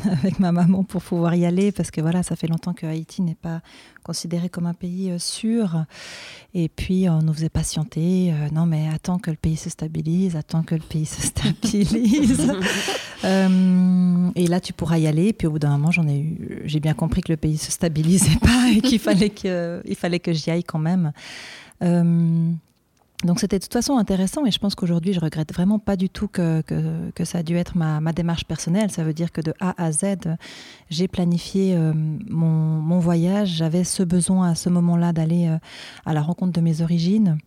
[0.12, 3.20] avec ma maman pour pouvoir y aller parce que voilà, ça fait longtemps que Haïti
[3.20, 3.62] n'est pas
[4.04, 5.86] considéré comme un pays euh, sûr.
[6.54, 8.32] Et puis on nous faisait patienter.
[8.52, 12.48] non, mais attends que le pays se stabilise, attends que le pays se stabilise.
[13.24, 15.32] et là, tu pourras y aller.
[15.32, 17.72] Puis au bout d'un moment, j'en ai eu, j'ai bien compris que le pays se
[17.72, 21.12] stabilisait pas et qu'il fallait que, il fallait que j'y aille quand même.
[23.24, 26.10] Donc c'était de toute façon intéressant et je pense qu'aujourd'hui je regrette vraiment pas du
[26.10, 26.62] tout que,
[27.24, 28.90] ça a dû être ma, ma, démarche personnelle.
[28.90, 30.04] Ça veut dire que de A à Z,
[30.90, 33.48] j'ai planifié euh, mon, mon, voyage.
[33.48, 35.58] J'avais ce besoin à ce moment-là d'aller euh,
[36.04, 37.38] à la rencontre de mes origines.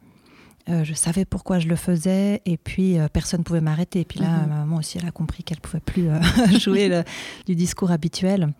[0.69, 4.01] Euh, je savais pourquoi je le faisais et puis personne ne pouvait m'arrêter.
[4.01, 4.49] Et puis là, mhm.
[4.49, 6.09] ma maman aussi, elle a compris qu'elle ne pouvait plus
[6.59, 7.03] jouer
[7.45, 8.53] du discours habituel.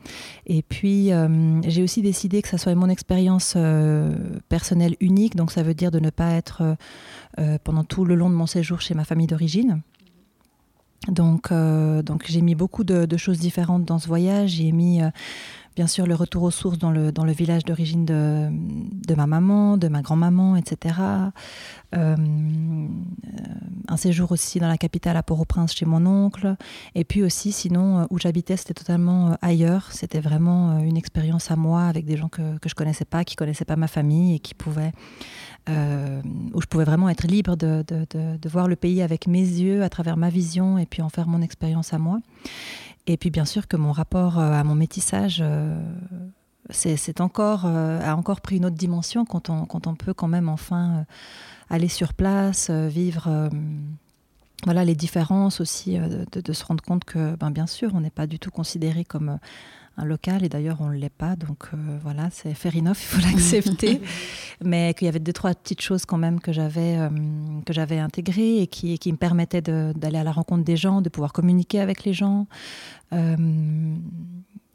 [0.45, 1.11] Et puis,
[1.67, 3.55] j'ai aussi décidé que ça soit mon expérience
[4.49, 5.35] personnelle unique.
[5.35, 6.75] Donc, ça veut dire de ne pas être
[7.63, 9.81] pendant tout le long de mon séjour chez ma famille d'origine.
[11.07, 14.51] Donc, donc j'ai mis beaucoup de, de, choses différentes dans ce voyage.
[14.51, 15.01] J'ai mis
[15.79, 19.27] bien sûr le retour aux sources dans le, dans le village d'origine de, de, ma
[19.27, 20.93] maman, de ma grand-maman, etc.
[21.95, 22.17] Euh,
[23.87, 26.57] un séjour aussi dans la capitale à Port-au-Prince chez mon oncle.
[26.95, 29.87] Et puis aussi, sinon, où j'habitais, c'était totalement ailleurs.
[29.93, 33.37] C'était vraiment une expérience à moi avec des gens que, que je connaissais pas, qui
[33.37, 34.91] connaissaient pas ma famille et qui pouvaient
[35.69, 36.21] euh,
[36.53, 39.89] où je pouvais vraiment être libre de, de, voir le pays avec mes yeux, à
[39.89, 42.19] travers ma vision, et puis en faire mon expérience à moi.
[43.09, 45.75] Et puis bien sûr que mon rapport euh, à mon métissage, euh,
[46.69, 50.47] c'est encore, a encore pris une autre dimension quand on, quand on peut quand même
[50.47, 51.05] enfin
[51.71, 53.49] aller sur place, vivre
[54.65, 58.11] voilà les différences aussi, de, de, se rendre compte que, ben, bien sûr, on n'est
[58.11, 59.39] pas du tout considéré comme
[59.99, 63.05] un local, et d'ailleurs on ne l'est pas, donc euh, voilà, c'est fair enough, il
[63.05, 64.01] faut l'accepter.
[64.63, 67.09] Mais qu'il y avait deux, trois petites choses quand même que j'avais euh,
[67.65, 71.09] que j'avais intégrées et qui, qui me permettaient d'aller à la rencontre des gens, de
[71.09, 72.47] pouvoir communiquer avec les gens.
[73.13, 73.95] Euh,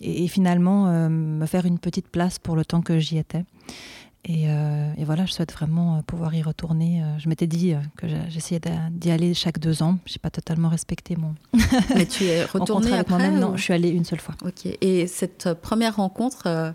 [0.00, 3.44] et, finalement me faire une petite place pour le temps que j'y étais.
[4.30, 7.02] Euh, et, voilà, je souhaite vraiment euh, pouvoir y retourner.
[7.02, 8.60] Euh, je m'étais dit que j'essayais
[8.90, 9.98] d'y aller chaque deux ans.
[10.06, 11.34] Je n'ai pas totalement respecté mon.
[11.94, 14.34] Mais tu es retournée après Non, je suis allée une seule fois.
[14.44, 14.66] Ok.
[14.80, 16.74] Et cette première rencontre,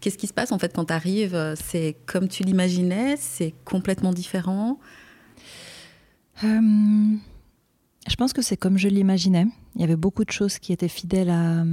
[0.00, 4.12] qu'est-ce qui se passe en fait quand tu arrives C'est comme tu l'imaginais C'est complètement
[4.12, 4.78] différent?
[6.42, 9.46] Je pense que c'est comme je l'imaginais.
[9.74, 11.64] Il y avait beaucoup de choses qui étaient fidèles à,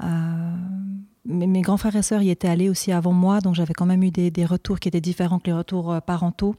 [0.00, 0.54] à
[1.26, 4.02] mes, grands frères et sœurs y étaient allés aussi avant moi, donc j'avais quand même
[4.02, 6.54] eu des, retours qui étaient différents que les retours euh, parentaux.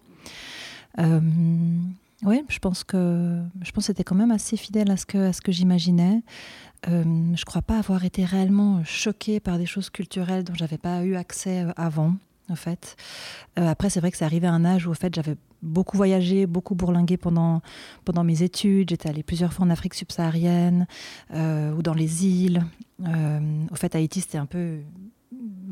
[1.00, 1.20] Euh,
[2.24, 5.34] oui, je pense que je pense c'était quand même assez fidèle à ce que, à
[5.34, 6.24] ce que j'imaginais.
[6.88, 10.78] Euh, je ne crois pas avoir été réellement choquée par des choses culturelles dont j'avais
[10.78, 12.16] pas eu accès avant
[12.50, 12.96] en fait.
[13.56, 16.46] Après, c'est vrai que c'est arrivé à un âge où, en fait, j'avais beaucoup voyagé,
[16.46, 17.64] beaucoup bourlingué pendant,
[18.04, 18.92] pendant mes études.
[18.92, 20.86] J'étais allée plusieurs fois en Afrique subsaharienne
[21.34, 22.64] ou dans les îles.
[23.08, 23.40] Euh,
[23.72, 24.80] au fait, Haïti, c'était un peu...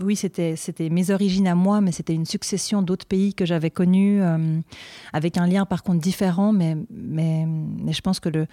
[0.01, 3.69] Oui, c'était, c'était mes origines à moi, mais c'était une succession d'autres pays que j'avais
[3.69, 4.21] connus,
[5.13, 8.47] avec un lien par contre différent, mais, mais, mais je pense que le,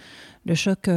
[0.44, 0.88] le choc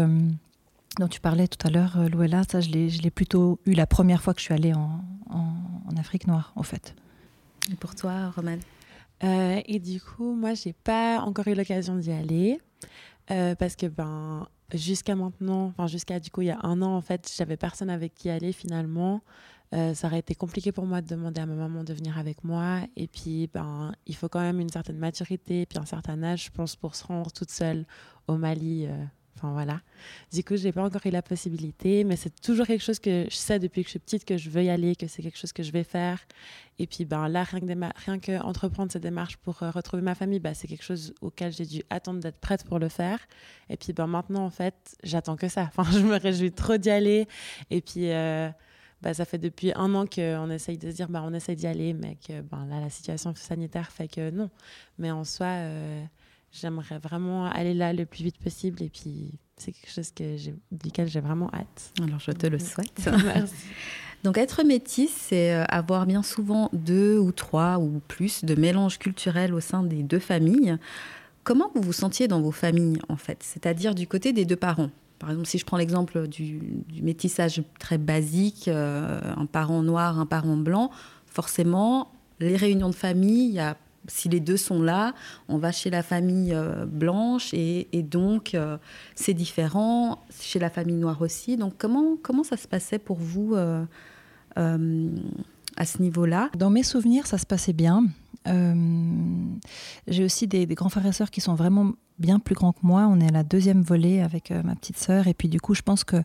[1.00, 4.34] dont tu parlais tout à l'heure, Louella, ça, je l'ai, plutôt eu la première fois
[4.34, 5.56] que je suis allée en, en,
[5.90, 6.94] en Afrique noire, en fait.
[7.72, 8.60] Et pour toi, Romane
[9.24, 12.60] euh, Et du coup, moi, j'ai pas encore eu l'occasion d'y aller
[13.32, 16.96] euh, parce que ben jusqu'à maintenant, enfin jusqu'à du coup il y a un an
[16.96, 19.22] en fait, j'avais personne avec qui aller finalement.
[19.74, 22.44] Euh, ça aurait été compliqué pour moi de demander à ma maman de venir avec
[22.44, 22.82] moi.
[22.96, 26.52] Et puis, ben, il faut quand même une certaine maturité puis un certain âge, je
[26.52, 27.88] pense, pour se rendre toute seule
[28.28, 28.88] au Mali
[29.36, 29.82] Enfin voilà.
[30.32, 33.36] Du coup, j'ai pas encore eu la possibilité, mais c'est toujours quelque chose que je
[33.36, 35.52] sais depuis que je suis petite que je veux y aller, que c'est quelque chose
[35.52, 36.20] que je vais faire.
[36.80, 40.54] Et puis ben là, rien que, entreprendre cette démarche pour euh, retrouver ma famille, bah,
[40.54, 43.20] c'est quelque chose auquel j'ai dû attendre d'être prête pour le faire.
[43.70, 45.70] Et puis ben maintenant, en fait, j'attends que ça.
[45.76, 47.28] Enfin, je me réjouis trop d'y aller.
[47.70, 48.50] Et puis euh,
[49.04, 51.68] bah, ça fait depuis un an qu'on essaye de se dire, bah, on essaye d'y
[51.68, 54.50] aller, mais que ben, là, la situation sanitaire fait que non.
[54.98, 56.06] Mais en soi, euh,
[56.54, 60.36] j'aimerais vraiment aller là le plus vite possible et puis c'est quelque chose que
[60.72, 61.94] duquel j'ai vraiment hâte.
[62.02, 63.10] Alors je te le souhaite.
[63.26, 63.54] Merci.
[64.24, 68.98] Donc être métisse, c'est euh, avoir bien souvent deux ou trois ou plus de mélanges
[69.00, 70.78] culturels au sein des deux familles.
[71.44, 73.44] Comment vous vous sentiez dans vos familles en fait?
[73.44, 74.92] C'est-à-dire du côté des deux parents
[75.24, 80.26] par exemple, si je prends l'exemple du, métissage très basique, euh, un parent noir, un
[80.26, 80.92] parent blanc,
[81.28, 82.12] forcément,
[82.42, 85.14] les réunions de famille, il y a si les deux sont là,
[85.48, 88.78] on va chez la famille euh, blanche et, donc euh,
[89.16, 91.58] c'est différent chez la famille noire aussi.
[91.58, 93.86] Donc comment, comment ça se passait pour vous euh,
[94.56, 96.50] à ce niveau-là?
[96.58, 98.06] Dans mes souvenirs, ça se passait bien.
[98.46, 102.80] J'ai aussi des, des, grands frères et sœurs qui sont vraiment bien plus grands que
[102.84, 103.08] moi.
[103.10, 105.28] On est à la deuxième volée avec euh, ma petite sœur.
[105.28, 106.18] Et puis du coup, je pense que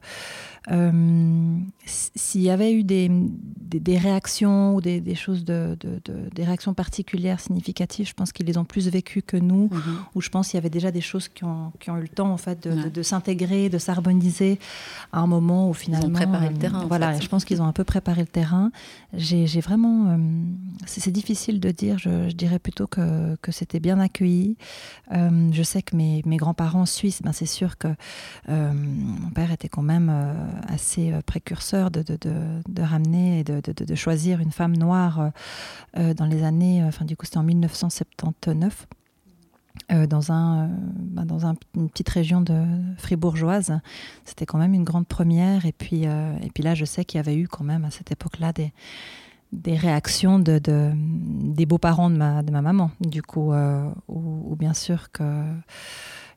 [0.70, 5.76] euh, s'il y avait eu des, des, réactions ou des, choses de,
[6.34, 9.68] des réactions particulières, significatives, je pense qu'ils les ont plus vécues que nous.
[9.72, 9.80] Mhm.
[10.14, 12.08] Ou je pense qu'il y avait déjà des choses qui ont, qui ont eu le
[12.08, 14.58] temps en fait de, s'intégrer, de s'harmoniser
[15.12, 16.06] à un moment où finalement.
[16.06, 16.86] Ils ont préparé le euh, terrain.
[16.86, 18.70] Voilà, je pense qu'ils ont un peu préparé le terrain.
[19.14, 20.18] J'ai vraiment.
[20.86, 21.98] c'est difficile de dire.
[21.98, 24.56] Je, je dirais plutôt que, que c'était bien accueilli.
[25.10, 27.88] je sais que mes, grands-parents suisses, ben c'est sûr que
[28.48, 30.34] euh, mon père était quand même euh,
[30.68, 32.02] assez euh, précurseur de,
[32.80, 35.32] ramener et de, choisir une femme noire
[35.94, 38.86] dans les années, enfin du coup c'était en 1979.
[39.90, 42.64] dans, un, ben, dans une petite région de
[42.98, 43.80] fribourgeoise.
[44.24, 45.66] C'était quand même une grande première.
[45.66, 48.12] Et puis, et puis là, je sais qu'il y avait eu quand même à cette
[48.12, 48.72] époque-là des,
[49.52, 54.74] des réactions de, des beaux-parents de ma, de ma maman, du coup, euh, ou, bien
[54.74, 55.22] sûr que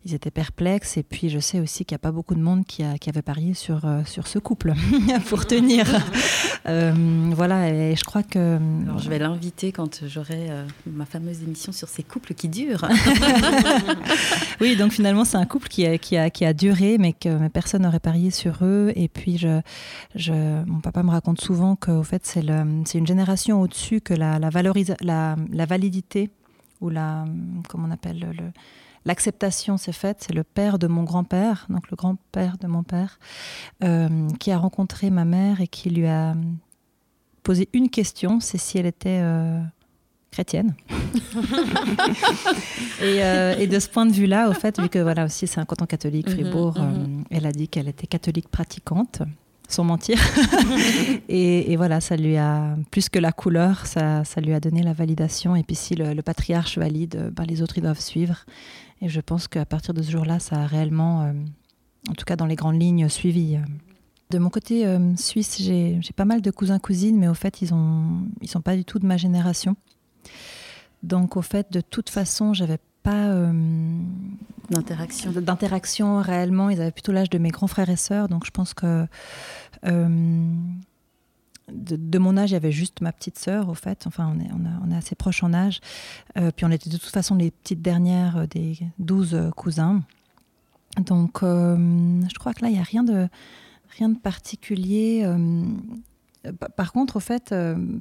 [0.06, 0.98] ils étaient perplexes.
[0.98, 3.10] Et puis, je sais aussi qu'il n'y a pas beaucoup de monde qui, a, qui
[3.10, 4.74] avait parié sur, euh, sur ce couple
[5.30, 5.86] pour tenir.
[6.68, 6.94] Euh,
[7.34, 8.60] voilà, et je crois que.
[8.84, 10.52] Alors, je vais l'inviter quand j'aurai
[10.86, 12.88] ma fameuse émission sur ces couples qui durent.
[14.62, 17.48] oui, donc finalement, c'est un couple qui a, qui, a, qui a duré, mais que
[17.48, 18.94] personne n'aurait parié sur eux.
[18.96, 19.60] Et puis, je,
[20.14, 20.34] je,
[20.66, 24.52] mon papa me raconte souvent qu'au fait, c'est une génération au-dessus que la, la,
[25.02, 26.30] la, la validité
[26.80, 27.26] ou la,
[27.70, 28.52] comment on appelle le,
[29.06, 30.24] l'acceptation s'est faite.
[30.26, 33.20] C'est le père de mon grand-père, donc le grand-père de mon père,
[33.84, 36.36] euh, qui a rencontré ma mère et qui lui a
[37.44, 39.60] posé une question, c'est si elle était euh,
[40.32, 40.74] chrétienne.
[43.04, 45.66] Euh, et, de ce point de vue-là, au fait, vu que voilà aussi c'est un
[45.66, 47.24] canton catholique, mhm, Fribourg, mhm.
[47.32, 49.24] elle a dit qu'elle était catholique pratiquante
[49.68, 50.20] sans mentir.
[51.30, 54.94] et, voilà, ça lui a, plus que la couleur, ça, ça lui a donné la
[54.94, 55.56] validation.
[55.56, 58.46] Et puis si le, patriarche valide, ben, les autres, ils doivent suivre.
[59.02, 61.34] Et je pense qu'à partir de ce jour-là, ça a réellement, euh,
[62.10, 63.58] en tout cas dans les grandes lignes, suivi.
[64.30, 68.22] De mon côté euh, suisse, j'ai pas mal de cousins-cousines, mais au fait, ils ne
[68.42, 69.76] ils sont pas du tout de ma génération.
[71.04, 73.52] Donc au fait, de toute façon, j'avais pas euh,
[74.70, 75.32] d'interaction.
[75.32, 76.70] D'interaction réellement.
[76.70, 79.06] Ils avaient plutôt l'âge de mes grands frères et sœurs, donc je pense que
[79.86, 80.56] euh,
[81.74, 84.06] de, mon âge, il y avait juste ma petite sœur, au fait.
[84.08, 85.80] Enfin, on est, assez proches en âge.
[86.38, 90.02] Euh, puis on était de toute façon les petites dernières des douze cousins.
[91.06, 93.28] Donc, je crois que là, il n'y a rien de,
[93.98, 95.26] rien de particulier.
[96.76, 97.56] Par contre, au fait,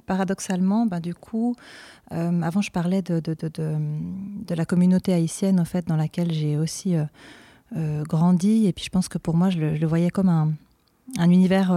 [0.07, 1.55] paradoxalement, bah, du coup,
[2.13, 6.33] euh, avant, je parlais de, de, de, de, la communauté haïtienne, en fait, dans laquelle
[6.33, 7.05] j'ai aussi euh,
[7.77, 8.67] euh, grandi.
[8.67, 10.53] Et puis, je pense que pour moi, je le, voyais comme un,
[11.19, 11.73] un univers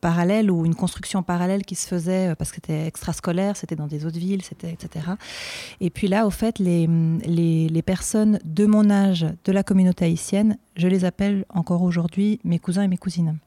[0.00, 4.06] parallèle ou une construction parallèle qui se faisait parce que c'était extrascolaire, c'était dans des
[4.06, 5.06] autres villes, c'était, etc.
[5.80, 6.88] Et puis là, au fait, les,
[7.24, 12.40] les, les, personnes de mon âge, de la communauté haïtienne, je les appelle encore aujourd'hui
[12.44, 13.38] mes cousins et mes cousines.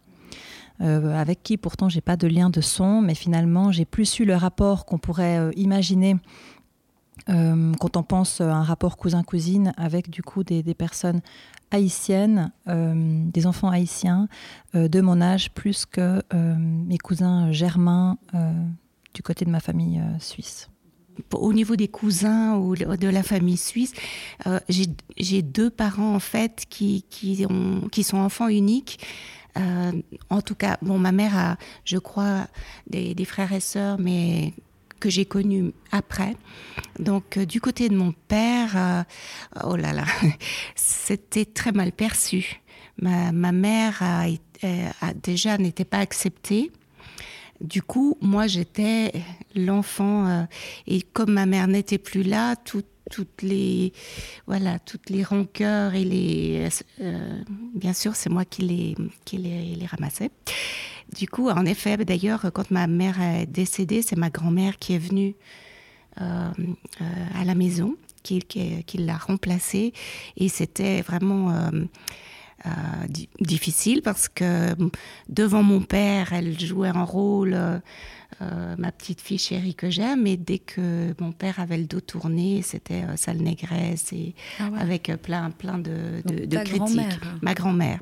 [0.79, 4.25] Euh, avec qui pourtant j'ai pas de lien de son, mais finalement j'ai plus eu
[4.25, 6.17] le rapport qu'on pourrait euh, imaginer
[7.29, 11.21] euh, quand on pense à un rapport cousin-cousine avec du coup des, personnes
[11.71, 14.27] haïtiennes, des enfants haïtiens
[14.73, 18.17] de mon âge, plus que mes cousins germains
[19.13, 20.69] du côté de ma famille suisse
[21.33, 23.91] au niveau des cousins ou de la famille suisse,
[25.17, 28.99] j'ai deux parents en fait qui, qui, ont, qui sont enfants uniques.
[29.57, 29.91] Euh,
[30.29, 32.47] en tout cas, bon, ma mère a, je crois,
[32.89, 34.53] des, frères et sœurs, mais
[34.99, 36.35] que j'ai connus après.
[36.99, 39.03] Donc, euh, du côté de mon père, euh,
[39.63, 40.05] oh là là,
[40.75, 42.61] c'était très mal perçu.
[42.99, 44.25] Ma, mère a,
[45.13, 46.71] déjà n'était pas acceptée.
[47.61, 49.13] Du coup, moi, j'étais
[49.55, 50.47] l'enfant,
[50.87, 53.93] et comme ma mère n'était plus là, tout, toutes les
[54.45, 56.69] voilà toutes les rancœurs et les
[57.01, 57.41] euh,
[57.75, 60.31] bien sûr c'est moi qui les qui les, ramassais.
[61.17, 64.99] Du coup en effet d'ailleurs quand ma mère est décédée c'est ma grand-mère qui est
[64.99, 65.35] venue
[66.21, 66.49] euh,
[67.01, 69.93] euh, à la maison qui, qui, l'a remplacée.
[70.35, 71.71] Et c'était vraiment
[73.39, 74.75] difficile parce que
[75.29, 77.81] devant mon père elle jouait un rôle
[78.41, 80.27] euh, ma petite fille chérie que j'aime.
[80.27, 84.69] Et dès que mon père avait le dos tourné, c'était euh, sale négresse et ah
[84.77, 87.19] avec euh, plein, plein de, de, critiques.
[87.41, 87.99] Ma grand-mère.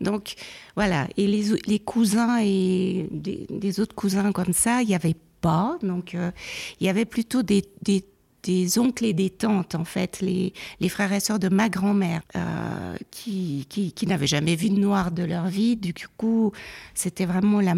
[0.00, 0.34] Donc
[0.76, 1.08] voilà.
[1.16, 5.78] Et les, les cousins et des, autres cousins comme ça, il n'y avait pas.
[5.82, 8.04] Donc il y avait plutôt des, des
[8.42, 12.22] des oncles et des tantes, en fait, les, les frères et sœurs de ma grand-mère,
[12.34, 15.76] euh, qui, qui, qui n'avaient jamais vu de noir de leur vie.
[15.76, 16.52] Du coup,
[16.94, 17.74] c'était vraiment la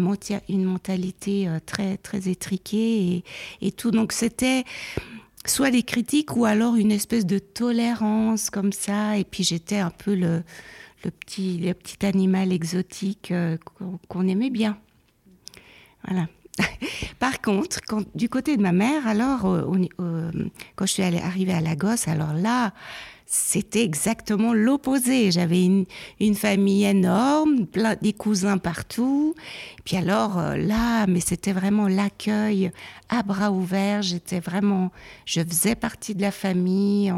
[0.49, 3.23] une mentalité euh, très, très étriquée et,
[3.61, 3.91] et tout.
[3.91, 4.63] Donc, c'était
[5.45, 9.17] soit des critiques ou alors une espèce de tolérance comme ça.
[9.17, 10.43] Et puis, j'étais un peu le,
[11.03, 13.57] le, petit, le petit animal exotique euh,
[14.07, 14.77] qu'on aimait bien.
[16.07, 16.27] Voilà.
[17.19, 17.79] Par contre,
[18.15, 20.31] du côté de ma mère, alors, euh,
[20.75, 22.73] quand je suis arrivée à Lagos, alors là,
[23.25, 25.31] c'était exactement l'opposé.
[25.31, 29.33] J'avais une, famille énorme, plein, des cousins partout.
[29.83, 32.71] Puis alors euh, là, mais c'était vraiment l'accueil
[33.09, 34.03] à bras ouverts.
[34.03, 34.91] J'étais vraiment,
[35.25, 37.13] je faisais partie de la famille,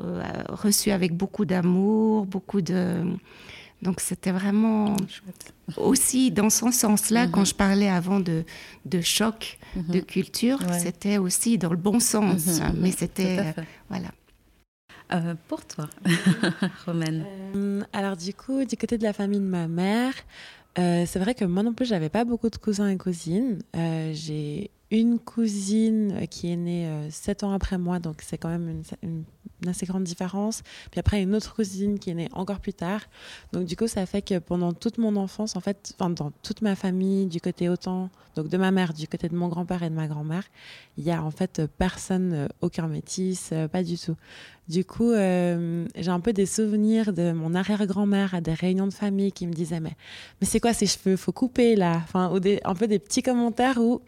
[0.00, 3.04] euh, reçue avec beaucoup d'amour, beaucoup de
[3.82, 4.96] donc c'était vraiment
[5.76, 7.46] aussi dans ce sens-là, quand mhm.
[7.46, 8.44] je parlais avant de,
[8.86, 10.04] de choc de mhm.
[10.04, 12.60] culture, c'était aussi dans le bon sens.
[12.60, 12.76] Mhm.
[12.78, 13.38] Mais c'était...
[13.40, 14.08] Euh, voilà.
[15.12, 15.88] Euh, pour toi,
[16.86, 20.14] Romaine euh, Alors du coup, du côté de la famille de ma mère,
[20.76, 23.62] c'est vrai que moi non plus, j'avais pas beaucoup de cousins et cousines.
[23.74, 28.82] j'ai une cousine qui est née sept ans après moi, donc c'est quand même une,
[29.02, 29.24] une,
[29.66, 30.62] assez grande différence.
[30.90, 33.00] Puis après, une autre cousine qui est née encore plus tard.
[33.52, 36.62] Donc du coup, ça fait que pendant toute mon enfance, en fait, enfin, dans toute
[36.62, 39.90] ma famille, du côté autant, donc de ma mère, du côté de mon grand-père et
[39.90, 40.44] de ma grand-mère,
[40.96, 44.16] il y a en fait personne, aucun métis, pas du tout.
[44.68, 48.92] Du coup, euh, j'ai un peu des souvenirs de mon arrière-grand-mère à des réunions de
[48.92, 49.96] famille qui me disait mais,
[50.40, 51.16] mais c'est quoi ces cheveux?
[51.16, 52.00] Faut couper là.
[52.04, 54.00] Enfin, ou un peu des petits commentaires où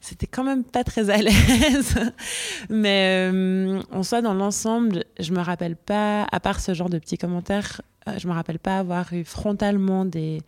[0.00, 1.96] c'était quand même pas très à l'aise.
[2.70, 4.75] mais euh, en soi, dans l'ensemble,
[5.18, 8.58] je me rappelle pas, à part ce genre de petits commentaires, euh, je me rappelle
[8.58, 10.42] pas avoir eu frontalement des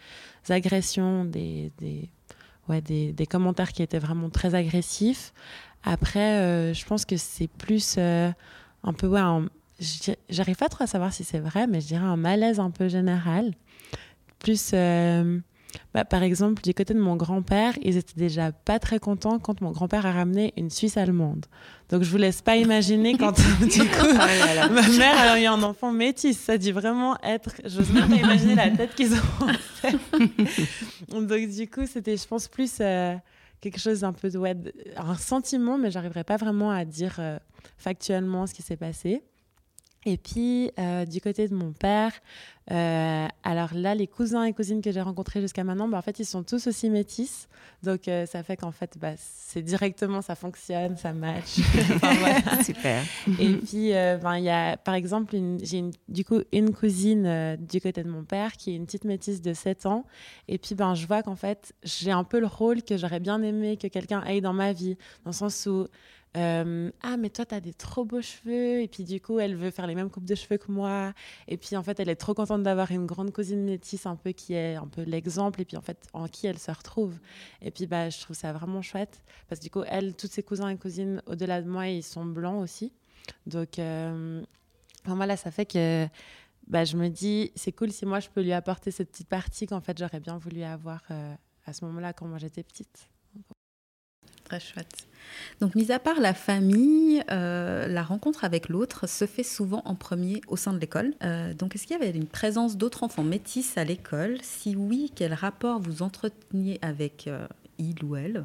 [0.49, 2.09] agressions, des, des,
[2.69, 5.33] ouais, des, des commentaires qui étaient vraiment très agressifs.
[5.85, 9.21] Après, je pense que c'est plus un peu, ouais,
[10.29, 12.89] j'arrive pas trop à savoir si c'est vrai, mais je dirais un malaise un peu
[12.89, 13.53] général.
[14.39, 15.39] Plus, euh,
[15.95, 19.61] bah, par exemple, du côté de mon grand-père, ils étaient déjà pas très contents quand
[19.61, 21.47] mon grand-père a ramené une Suisse allemande.
[21.89, 25.63] Donc je vous laisse pas imaginer quand du coup, ah ma mère a eu un
[25.63, 26.39] enfant métis.
[26.39, 27.55] Ça dit vraiment être.
[27.65, 29.47] J'ose même pas imaginer la tête qu'ils ont.
[31.09, 32.79] Donc du coup, c'était, je pense, plus.
[32.81, 33.15] Euh,
[33.61, 34.57] quelque chose d'un peu ouais,
[34.97, 37.39] un sentiment, mais j'arriverai pas vraiment à dire euh,
[37.77, 39.23] factuellement ce qui s'est passé.
[40.07, 42.13] Et puis, euh, du côté de mon père,
[42.71, 46.19] euh, alors là, les cousins et cousines que j'ai rencontrés jusqu'à maintenant, bah, en fait,
[46.19, 47.49] ils sont tous aussi métis.
[47.83, 51.61] Donc, euh, ça fait qu'en fait, bah, c'est directement, ça fonctionne, ça match.
[52.65, 53.03] Super.
[53.39, 58.03] Et puis, ben, il y a, par exemple, j'ai du coup une cousine du côté
[58.03, 60.05] de mon père qui est une petite métisse de 7 ans.
[60.49, 63.43] Et puis, ben, je vois qu'en fait, j'ai un peu le rôle que j'aurais bien
[63.43, 65.87] aimé que quelqu'un aille dans ma vie, dans le sens où
[66.37, 68.81] euh, ah mais toi tu as des trop beaux cheveux.
[68.83, 71.13] Et puis du coup elle veut faire les mêmes coupes de cheveux que moi.
[71.47, 74.33] Et puis en fait elle est trop contente d'avoir une grande cousine métisse un peu
[74.33, 77.19] qui est un peu l'exemple et puis en fait en qui elle se retrouve.
[77.63, 79.23] Et puis bah je trouve ça vraiment chouette.
[79.49, 82.25] Parce que du coup elle toutes ses cousins et cousines au-delà de moi ils sont
[82.25, 82.93] blancs aussi.
[83.47, 84.43] Donc euh,
[85.05, 86.07] voilà ça fait que
[86.67, 89.67] bah, je me dis c'est cool si moi je peux lui apporter cette petite partie
[89.67, 93.09] qu'en fait j'aurais bien voulu avoir euh, à ce moment-là quand moi j'étais petite
[94.49, 95.09] Très chouette.
[95.61, 99.95] Donc, mis à part la famille, euh, la rencontre avec l'autre se fait souvent en
[99.95, 101.15] premier au sein de l'école.
[101.23, 104.39] Euh, donc, est-ce qu'il y avait une présence d'autres enfants métis à l'école?
[104.43, 107.47] Si oui, quel rapport vous entreteniez avec euh,
[107.79, 108.45] il ou elle?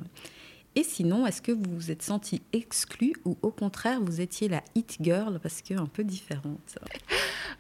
[0.76, 4.64] Et sinon, est-ce que vous vous êtes senti exclu ou au contraire, vous étiez la
[4.74, 6.78] hit girl parce que un peu différente?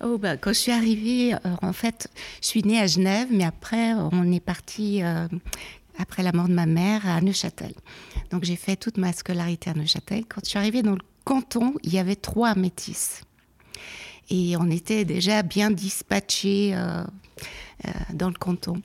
[0.01, 2.09] Oh bah, quand je suis arrivée, en fait,
[2.41, 5.01] je suis née à Genève, mais après, on est parti
[5.97, 7.73] après la mort de ma mère à Neuchâtel.
[8.31, 10.25] Donc j'ai fait toute ma scolarité à Neuchâtel.
[10.27, 13.21] Quand je suis arrivée dans le canton, il y avait trois métis.
[14.29, 17.03] Et on était déjà bien dispatchés euh,
[17.85, 18.81] euh, dans le canton.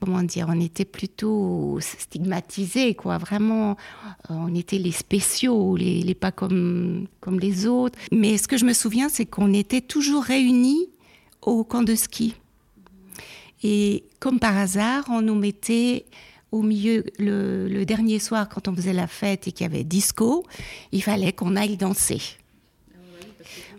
[0.00, 3.18] Comment dire On était plutôt stigmatisés, quoi.
[3.18, 7.98] Vraiment, euh, on était les spéciaux, les, les, pas comme, comme les autres.
[8.12, 10.88] Mais ce que je me souviens, c'est qu'on était toujours réunis
[11.42, 12.34] au camp de ski.
[13.62, 16.06] Et comme par hasard, on nous mettait
[16.50, 20.46] au milieu, le, dernier soir, quand on faisait la fête et qu'il y avait disco,
[20.92, 22.20] il fallait qu'on aille danser.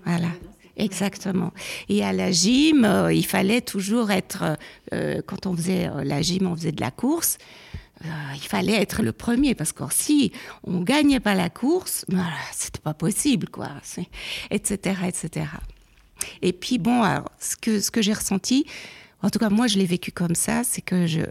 [0.05, 0.30] Voilà.
[0.78, 1.51] Exactement.
[1.89, 4.57] Et à la gym, euh, il fallait toujours être,
[4.93, 7.38] euh, quand on faisait euh, la gym, on faisait de la course,
[8.01, 10.32] il fallait être le premier parce que si
[10.63, 13.67] on gagnait pas la course, voilà, c'était pas possible, quoi,
[14.51, 15.47] etc., etc.
[16.41, 17.03] Et puis bon,
[17.39, 18.65] ce que j'ai ressenti,
[19.22, 21.22] en tout cas, moi, je l'ai vécu comme ça, c'est que je,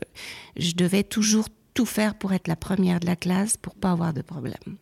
[0.57, 4.13] je devais toujours tout faire pour être la première de la classe, pour pas avoir
[4.13, 4.77] de problème.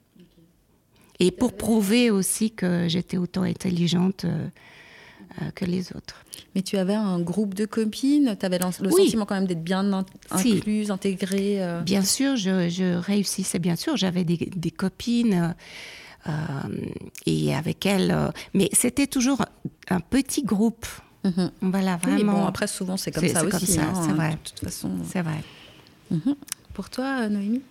[1.18, 4.48] Et pour prouver aussi que j'étais autant intelligente euh,
[5.40, 6.24] euh, que les autres.
[6.54, 10.04] Mais tu avais un groupe de copines, tu avais le sentiment quand même d'être bien
[10.30, 11.80] incluse, intégrée euh?
[11.82, 15.54] Bien sûr, je, je, réussissais, bien sûr, j'avais des, des, copines.
[17.24, 19.44] et avec elles, mais c'était toujours
[19.88, 20.86] un petit groupe.
[21.26, 21.50] Mhm.
[21.62, 22.32] Voilà, vraiment.
[22.32, 23.66] bon, après, souvent, c'est comme ça aussi.
[23.66, 24.32] c'est hein, vrai.
[24.32, 24.90] De toute façon.
[25.04, 25.42] C'est vrai.
[26.10, 26.36] Mhm.
[26.72, 27.62] Pour toi, euh, Noémie?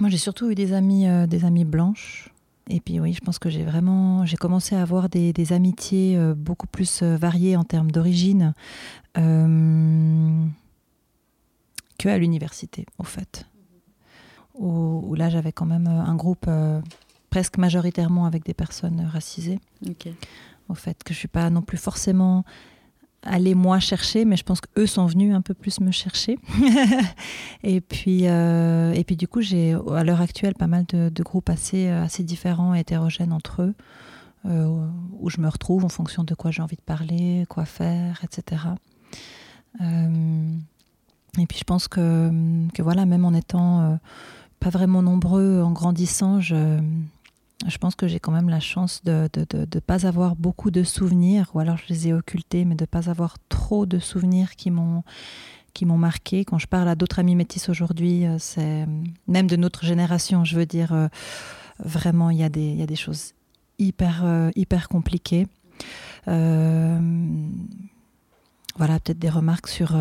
[0.00, 2.30] Moi, j'ai surtout eu des amis, euh, des amis blanches.
[2.68, 6.16] Et puis oui, je pense que j'ai vraiment, j'ai commencé à avoir des, des amitiés
[6.16, 8.54] euh, beaucoup plus variées en termes d'origine
[9.14, 9.18] que
[12.08, 13.46] à l'université, au fait.
[14.54, 16.48] Où, où là, j'avais quand même un groupe
[17.28, 19.60] presque majoritairement avec des personnes racisées.
[19.86, 20.08] Ok
[20.72, 22.44] au fait, que je suis pas non plus forcément
[23.22, 26.38] allée moi chercher, mais je pense qu'eux sont venus un peu plus me chercher.
[27.62, 31.48] et, puis, euh, et puis du coup, j'ai à l'heure actuelle pas mal de, groupes
[31.48, 33.74] assez, assez différents, hétérogènes entre eux,
[34.46, 34.86] euh,
[35.20, 38.62] où je me retrouve en fonction de quoi j'ai envie de parler, quoi faire, etc.
[39.80, 40.56] Euh,
[41.38, 42.30] et puis je pense que,
[42.74, 43.98] que voilà, même en étant
[44.58, 46.40] pas vraiment nombreux en grandissant.
[46.40, 46.80] Je,
[47.66, 51.50] je pense que j'ai quand même la chance de ne pas avoir beaucoup de souvenirs,
[51.54, 54.70] ou alors je les ai occultés, mais de ne pas avoir trop de souvenirs qui
[54.70, 55.02] m'ont
[55.72, 56.44] qui m'ont marqué.
[56.44, 58.86] Quand je parle à d'autres amis métis aujourd'hui, euh, c'est
[59.26, 61.08] même de notre génération, je veux dire, euh,
[61.78, 63.32] vraiment, il y, a des, il y a des choses
[63.78, 65.46] hyper, euh, hyper compliquées.
[68.76, 69.96] Voilà, peut-être des remarques sur,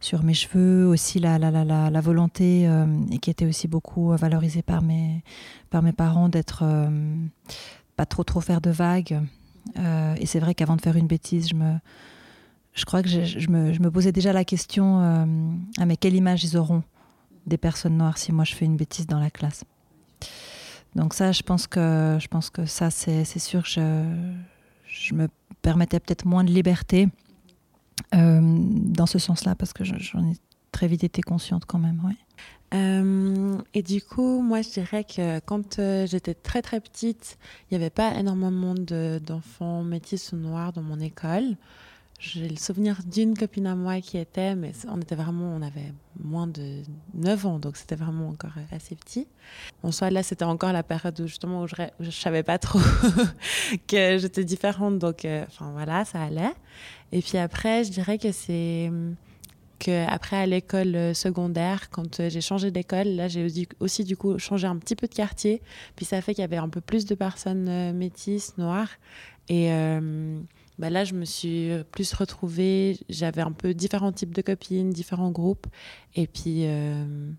[0.00, 2.68] sur mes cheveux, aussi la, la, la, la volonté,
[3.10, 5.22] et qui était aussi beaucoup valorisée par mes,
[5.70, 6.64] par mes parents, d'être
[7.96, 9.20] pas trop trop faire de vagues.
[9.76, 11.74] et c'est vrai qu'avant de faire une bêtise, je me,
[12.74, 15.24] je crois que je, me, posais déjà la question euh,
[15.78, 16.82] ah, mais quelle image ils auront
[17.46, 19.64] des personnes noires si moi je fais une bêtise dans la classe?
[20.94, 24.04] Donc ça, je pense que, je pense que ça, c'est sûr, je,
[24.86, 25.28] je me
[25.62, 27.21] permettais peut-être moins de liberté euh,
[28.12, 30.36] dans ce sens-là, parce que j'en ai
[30.72, 32.02] très vite été consciente quand même.
[32.04, 32.16] Ouais.
[32.74, 37.38] Euh, et du coup, moi, je dirais que quand j'étais très très petite,
[37.70, 41.56] il n'y avait pas énormément d'enfants métis ou noirs dans mon école.
[42.24, 45.92] J'ai le souvenir d'une copine à moi qui était, mais on était vraiment, on avait
[46.22, 46.82] moins de
[47.14, 49.26] 9 ans, donc c'était vraiment encore assez petit.
[49.82, 52.78] En soi, là, c'était encore la période où justement où je, ne savais pas trop
[53.88, 56.54] que j'étais différente, donc euh, enfin voilà, ça allait.
[57.10, 58.92] Et puis après, je dirais que c'est
[59.80, 64.38] que après à l'école secondaire, quand euh, j'ai changé d'école, là j'ai aussi du coup
[64.38, 65.60] changé un petit peu de quartier,
[65.96, 68.90] puis ça fait qu'il y avait un peu plus de personnes euh, métisses, noires,
[69.48, 69.72] et
[70.78, 72.98] bah là, je me suis euh, plus retrouvée.
[73.08, 75.66] J'avais un peu différents types de copines, différents groupes.
[76.14, 77.30] Et puis euh,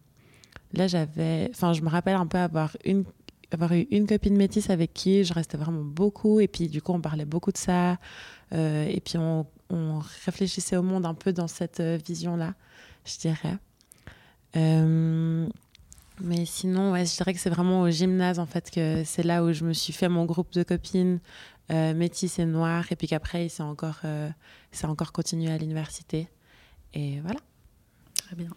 [0.74, 1.50] là, j'avais.
[1.52, 3.06] Enfin, je me rappelle un peu avoir, une,
[3.52, 6.40] avoir eu une copine métisse avec qui je restais vraiment beaucoup.
[6.40, 7.98] Et puis, du coup, on parlait beaucoup de ça.
[8.54, 12.54] Euh, et puis, on, on, réfléchissait au monde un peu dans cette vision-là,
[13.06, 13.58] je dirais.
[16.22, 19.44] mais sinon, ouais, je dirais que c'est vraiment au gymnase, en fait, que c'est là
[19.44, 21.20] où je me suis fait mon groupe de copines,
[21.72, 24.30] euh, métis et noir, et puis qu'après, il s'est encore, euh,
[24.84, 26.28] encore continué à l'université.
[26.94, 27.40] Et voilà.
[28.16, 28.50] Très bien.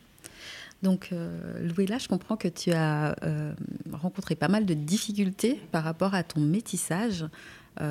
[0.83, 3.55] Donc, euh, Louis, je comprends que tu as euh,
[3.93, 7.25] rencontré pas mal de difficultés par rapport à ton métissage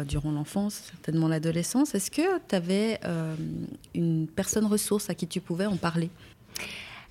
[0.08, 1.94] durant l'enfance, certainement l'adolescence.
[1.94, 3.00] Est-ce que tu avais
[3.94, 6.10] une personne ressource à qui tu pouvais en parler?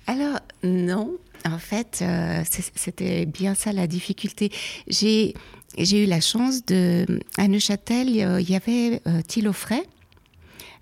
[0.07, 1.17] Alors, non.
[1.45, 2.03] En fait,
[2.43, 4.51] c'était bien ça la difficulté.
[4.89, 5.35] J'ai
[5.77, 7.05] j'ai eu la chance de.
[7.37, 9.83] À Neuchâtel, il y avait euh, Thilo Frey,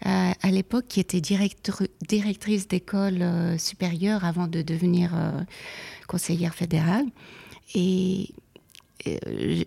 [0.05, 5.11] euh, à l'époque, qui était directrice d'école euh, supérieure avant de devenir
[6.07, 7.05] conseillère fédérale.
[7.75, 8.29] Et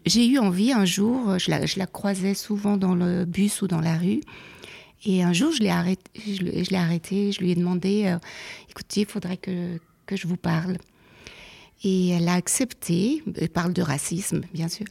[0.07, 3.81] j'ai eu envie un jour, je la, je croisais souvent dans le bus ou dans
[3.81, 4.21] la rue.
[5.05, 8.17] Et un jour, je l'ai arrêté, je, l'ai arrêté, je lui ai demandé
[8.71, 10.79] écoutez, il faudrait que, que je vous parle.
[11.85, 14.87] Et elle a accepté, elle parle de racisme, bien sûr,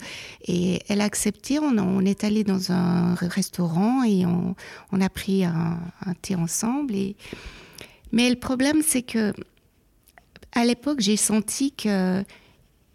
[0.48, 5.80] et elle a accepté, on, est allé dans un restaurant et on, a pris un,
[6.22, 6.94] thé ensemble.
[8.12, 9.34] Mais le problème, c'est que
[10.52, 12.24] à l'époque, j'ai senti que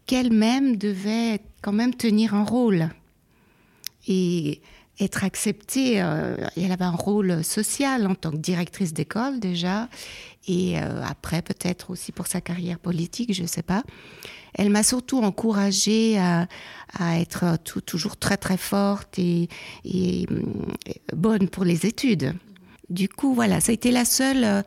[0.06, 2.88] qu'elle-même devait quand même tenir un rôle
[4.08, 4.60] et
[5.00, 6.02] être acceptée.
[6.02, 9.88] Euh, elle avait un rôle social en tant que directrice d'école déjà,
[10.46, 13.82] et euh, après peut-être aussi pour sa carrière politique, je ne sais pas.
[14.54, 16.46] Elle m'a surtout encouragée à,
[17.20, 19.48] être toujours très très forte et,
[19.86, 20.24] euh,
[21.14, 22.34] bonne pour les études.
[22.88, 24.62] Du coup, voilà, ça a été la seule euh,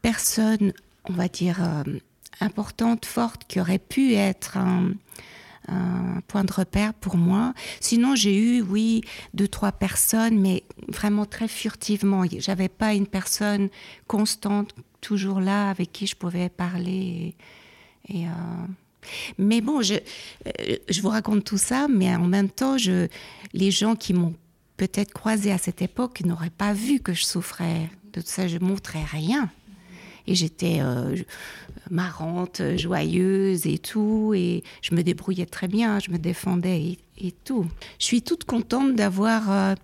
[0.00, 0.72] personne,
[1.10, 1.58] on va dire,
[2.40, 4.92] importante, forte, qui aurait pu être un,
[5.68, 7.54] un point de repère pour moi.
[7.80, 9.02] Sinon, j'ai eu, oui,
[9.34, 12.24] deux, trois personnes, mais vraiment très furtivement.
[12.38, 13.68] J'avais pas une personne
[14.06, 17.36] constante, toujours là, avec qui je pouvais parler.
[18.10, 18.26] Euh,
[19.38, 23.08] Mais bon, je, euh, je vous raconte tout ça, mais en même temps, je,
[23.52, 24.34] les gens qui m'ont
[24.76, 28.48] peut-être croisé à cette époque n'auraient pas vu que je souffrais de tout ça.
[28.48, 29.50] Je montrais rien.
[30.28, 31.16] Et j'étais euh,
[31.90, 34.34] marrante, joyeuse et tout.
[34.36, 37.66] Et je me débrouillais très bien, je me défendais et, tout.
[37.98, 39.74] Je suis toute contente d'avoir euh,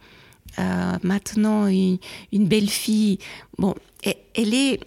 [0.58, 1.98] euh, maintenant une,
[2.32, 3.18] belle fille.
[3.56, 4.80] Bon, elle est,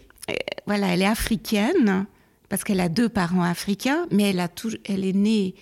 [0.67, 2.05] voilà, elle est africaine
[2.49, 5.55] parce qu'elle a deux parents africains, mais elle, a tout, elle est née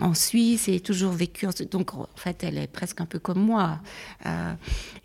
[0.00, 1.46] en Suisse et toujours vécu.
[1.70, 3.80] Donc, en fait, elle est presque un peu comme moi.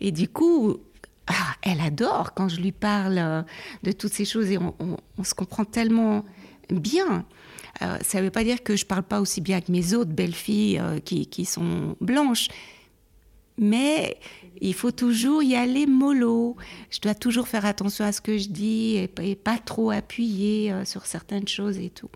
[0.00, 0.80] et du coup,
[1.28, 3.42] ah, elle adore quand je lui parle euh,
[3.82, 6.24] de toutes ces choses et on, se comprend tellement
[6.70, 7.24] bien.
[7.82, 9.94] Euh, ça ne veut pas dire que je ne parle pas aussi bien que mes
[9.94, 12.48] autres belles-filles euh, qui, sont blanches,
[13.56, 14.16] mais
[14.60, 16.56] il faut toujours y aller mollo.
[16.90, 21.06] Je dois toujours faire attention à ce que je dis et, pas trop appuyer sur
[21.06, 22.10] certaines choses et tout.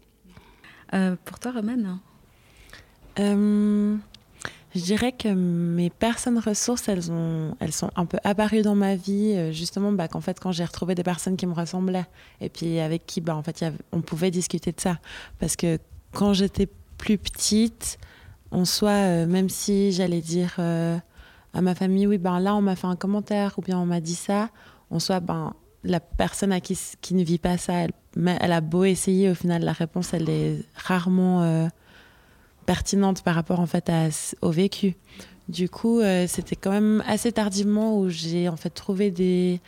[0.94, 1.98] Euh, pour toi, Romaine
[3.18, 3.96] euh,
[4.74, 8.96] Je dirais que mes personnes ressources, elles, ont, elles sont un peu apparues dans ma
[8.96, 12.06] vie, euh, justement, bah, qu'en fait, quand j'ai retrouvé des personnes qui me ressemblaient,
[12.40, 14.98] et puis avec qui, bah, en fait, on pouvait discuter de ça.
[15.38, 15.78] Parce que
[16.12, 17.98] quand j'étais plus petite,
[18.50, 22.86] en soi, même si j'allais dire à ma famille, oui, ben là, on m'a fait
[22.86, 24.50] un commentaire, ou bien on m'a dit ça,
[24.90, 25.54] en soi, ben,
[25.84, 29.62] la personne à qui, qui ne vit pas ça, elle, a beau essayer, au final,
[29.62, 31.66] la réponse, elle est rarement euh,
[32.66, 33.90] pertinente par rapport en fait
[34.40, 34.96] au vécu.
[35.48, 39.60] Du coup, euh, c'était quand même assez tardivement où j'ai en fait trouvé des,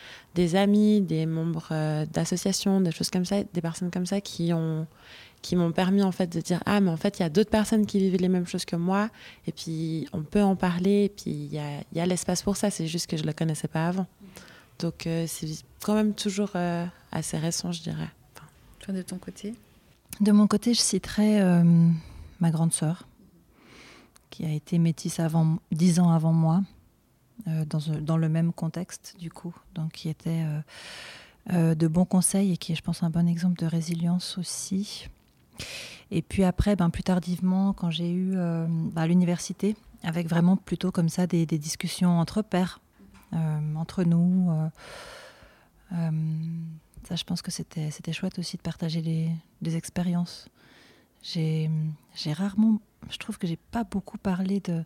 [0.55, 4.87] amis, des membres euh, d'associations, des choses comme ça, des personnes comme ça qui ont
[5.43, 7.51] qui m'ont permis en fait de dire ah mais en fait il y a d'autres
[7.51, 9.11] personnes qui vivent les mêmes choses que moi
[9.47, 12.57] et puis on peut en parler et puis il y a, y a l'espace pour
[12.57, 14.07] ça c'est juste que je le connaissais pas avant
[14.79, 15.47] donc euh, c'est
[15.83, 16.53] quand même toujours
[17.13, 18.09] assez récent, je dirais.
[18.35, 18.47] Enfin.
[18.81, 19.55] Toi, de ton côté?
[20.21, 21.41] De mon côté, je citerai
[22.41, 23.07] ma grande sœur,
[24.31, 26.63] qui a été métisse avant, dix ans avant moi,
[27.47, 29.55] dans, dans, le même contexte, du coup.
[29.75, 30.45] Donc, qui était
[31.51, 35.09] de bons conseils et qui est, je pense, un bon exemple de résilience aussi.
[36.11, 38.37] Et puis après, ben, plus tardivement, quand j'ai eu
[38.93, 42.81] bah, l'université, avec vraiment plutôt comme ça des, discussions entre pairs,
[43.33, 44.51] euh, entre nous.
[44.51, 44.69] Euh,
[45.93, 46.11] euh,
[47.09, 50.49] ça, je pense que c'était chouette aussi de partager des, expériences.
[51.25, 51.71] J'ai
[52.33, 54.85] rarement, je trouve que j'ai pas beaucoup parlé de,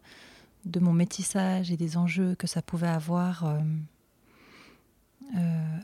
[0.65, 3.45] de mon métissage et des enjeux que ça pouvait avoir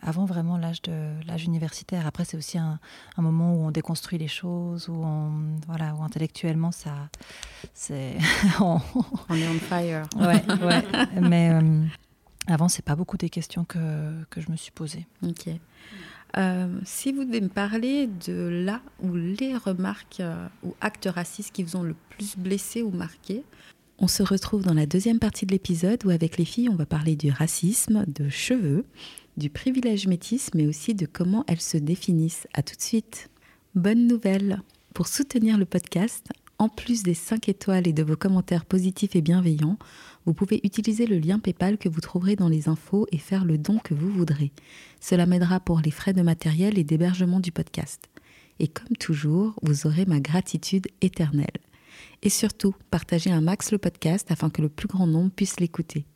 [0.03, 2.07] avant vraiment l'âge universitaire.
[2.07, 2.79] Après, c'est aussi un,
[3.17, 7.09] un, moment où on déconstruit les choses, où on voilà, où intellectuellement ça,
[7.73, 8.17] c'est
[8.61, 8.79] on...
[9.35, 10.07] est on fire.
[10.17, 11.21] Ouais, ouais.
[11.21, 11.51] Mais
[12.47, 15.07] avant, c'est pas beaucoup des questions que, que je me suis posées.
[15.23, 15.49] Ok.
[16.37, 21.53] Euh, si vous devez me parler de là ou les remarques euh, ou actes racistes
[21.53, 23.45] qui vous ont le plus blessé ou marqué,
[23.99, 26.87] on se retrouve dans la deuxième partie de l'épisode où avec les filles, on va
[26.87, 28.85] parler du racisme, de cheveux,
[29.37, 32.49] du privilège métis, mais aussi de comment elles se définissent.
[32.55, 33.31] À tout de suite.
[33.77, 34.61] Bonne nouvelle.
[34.95, 36.29] Pour soutenir le podcast,
[36.59, 39.79] en plus des 5 étoiles et de vos commentaires positifs et bienveillants,
[40.27, 43.59] vous pouvez utiliser le lien PayPal que vous trouverez dans les infos et faire le
[43.59, 44.53] don que vous voudrez.
[45.01, 48.09] Cela m'aidera pour les frais de matériel et d'hébergement du podcast.
[48.59, 51.61] Et comme toujours, vous aurez ma gratitude éternelle.
[52.23, 56.07] Et surtout, partagez un max le podcast afin que le plus grand nombre puisse l'écouter.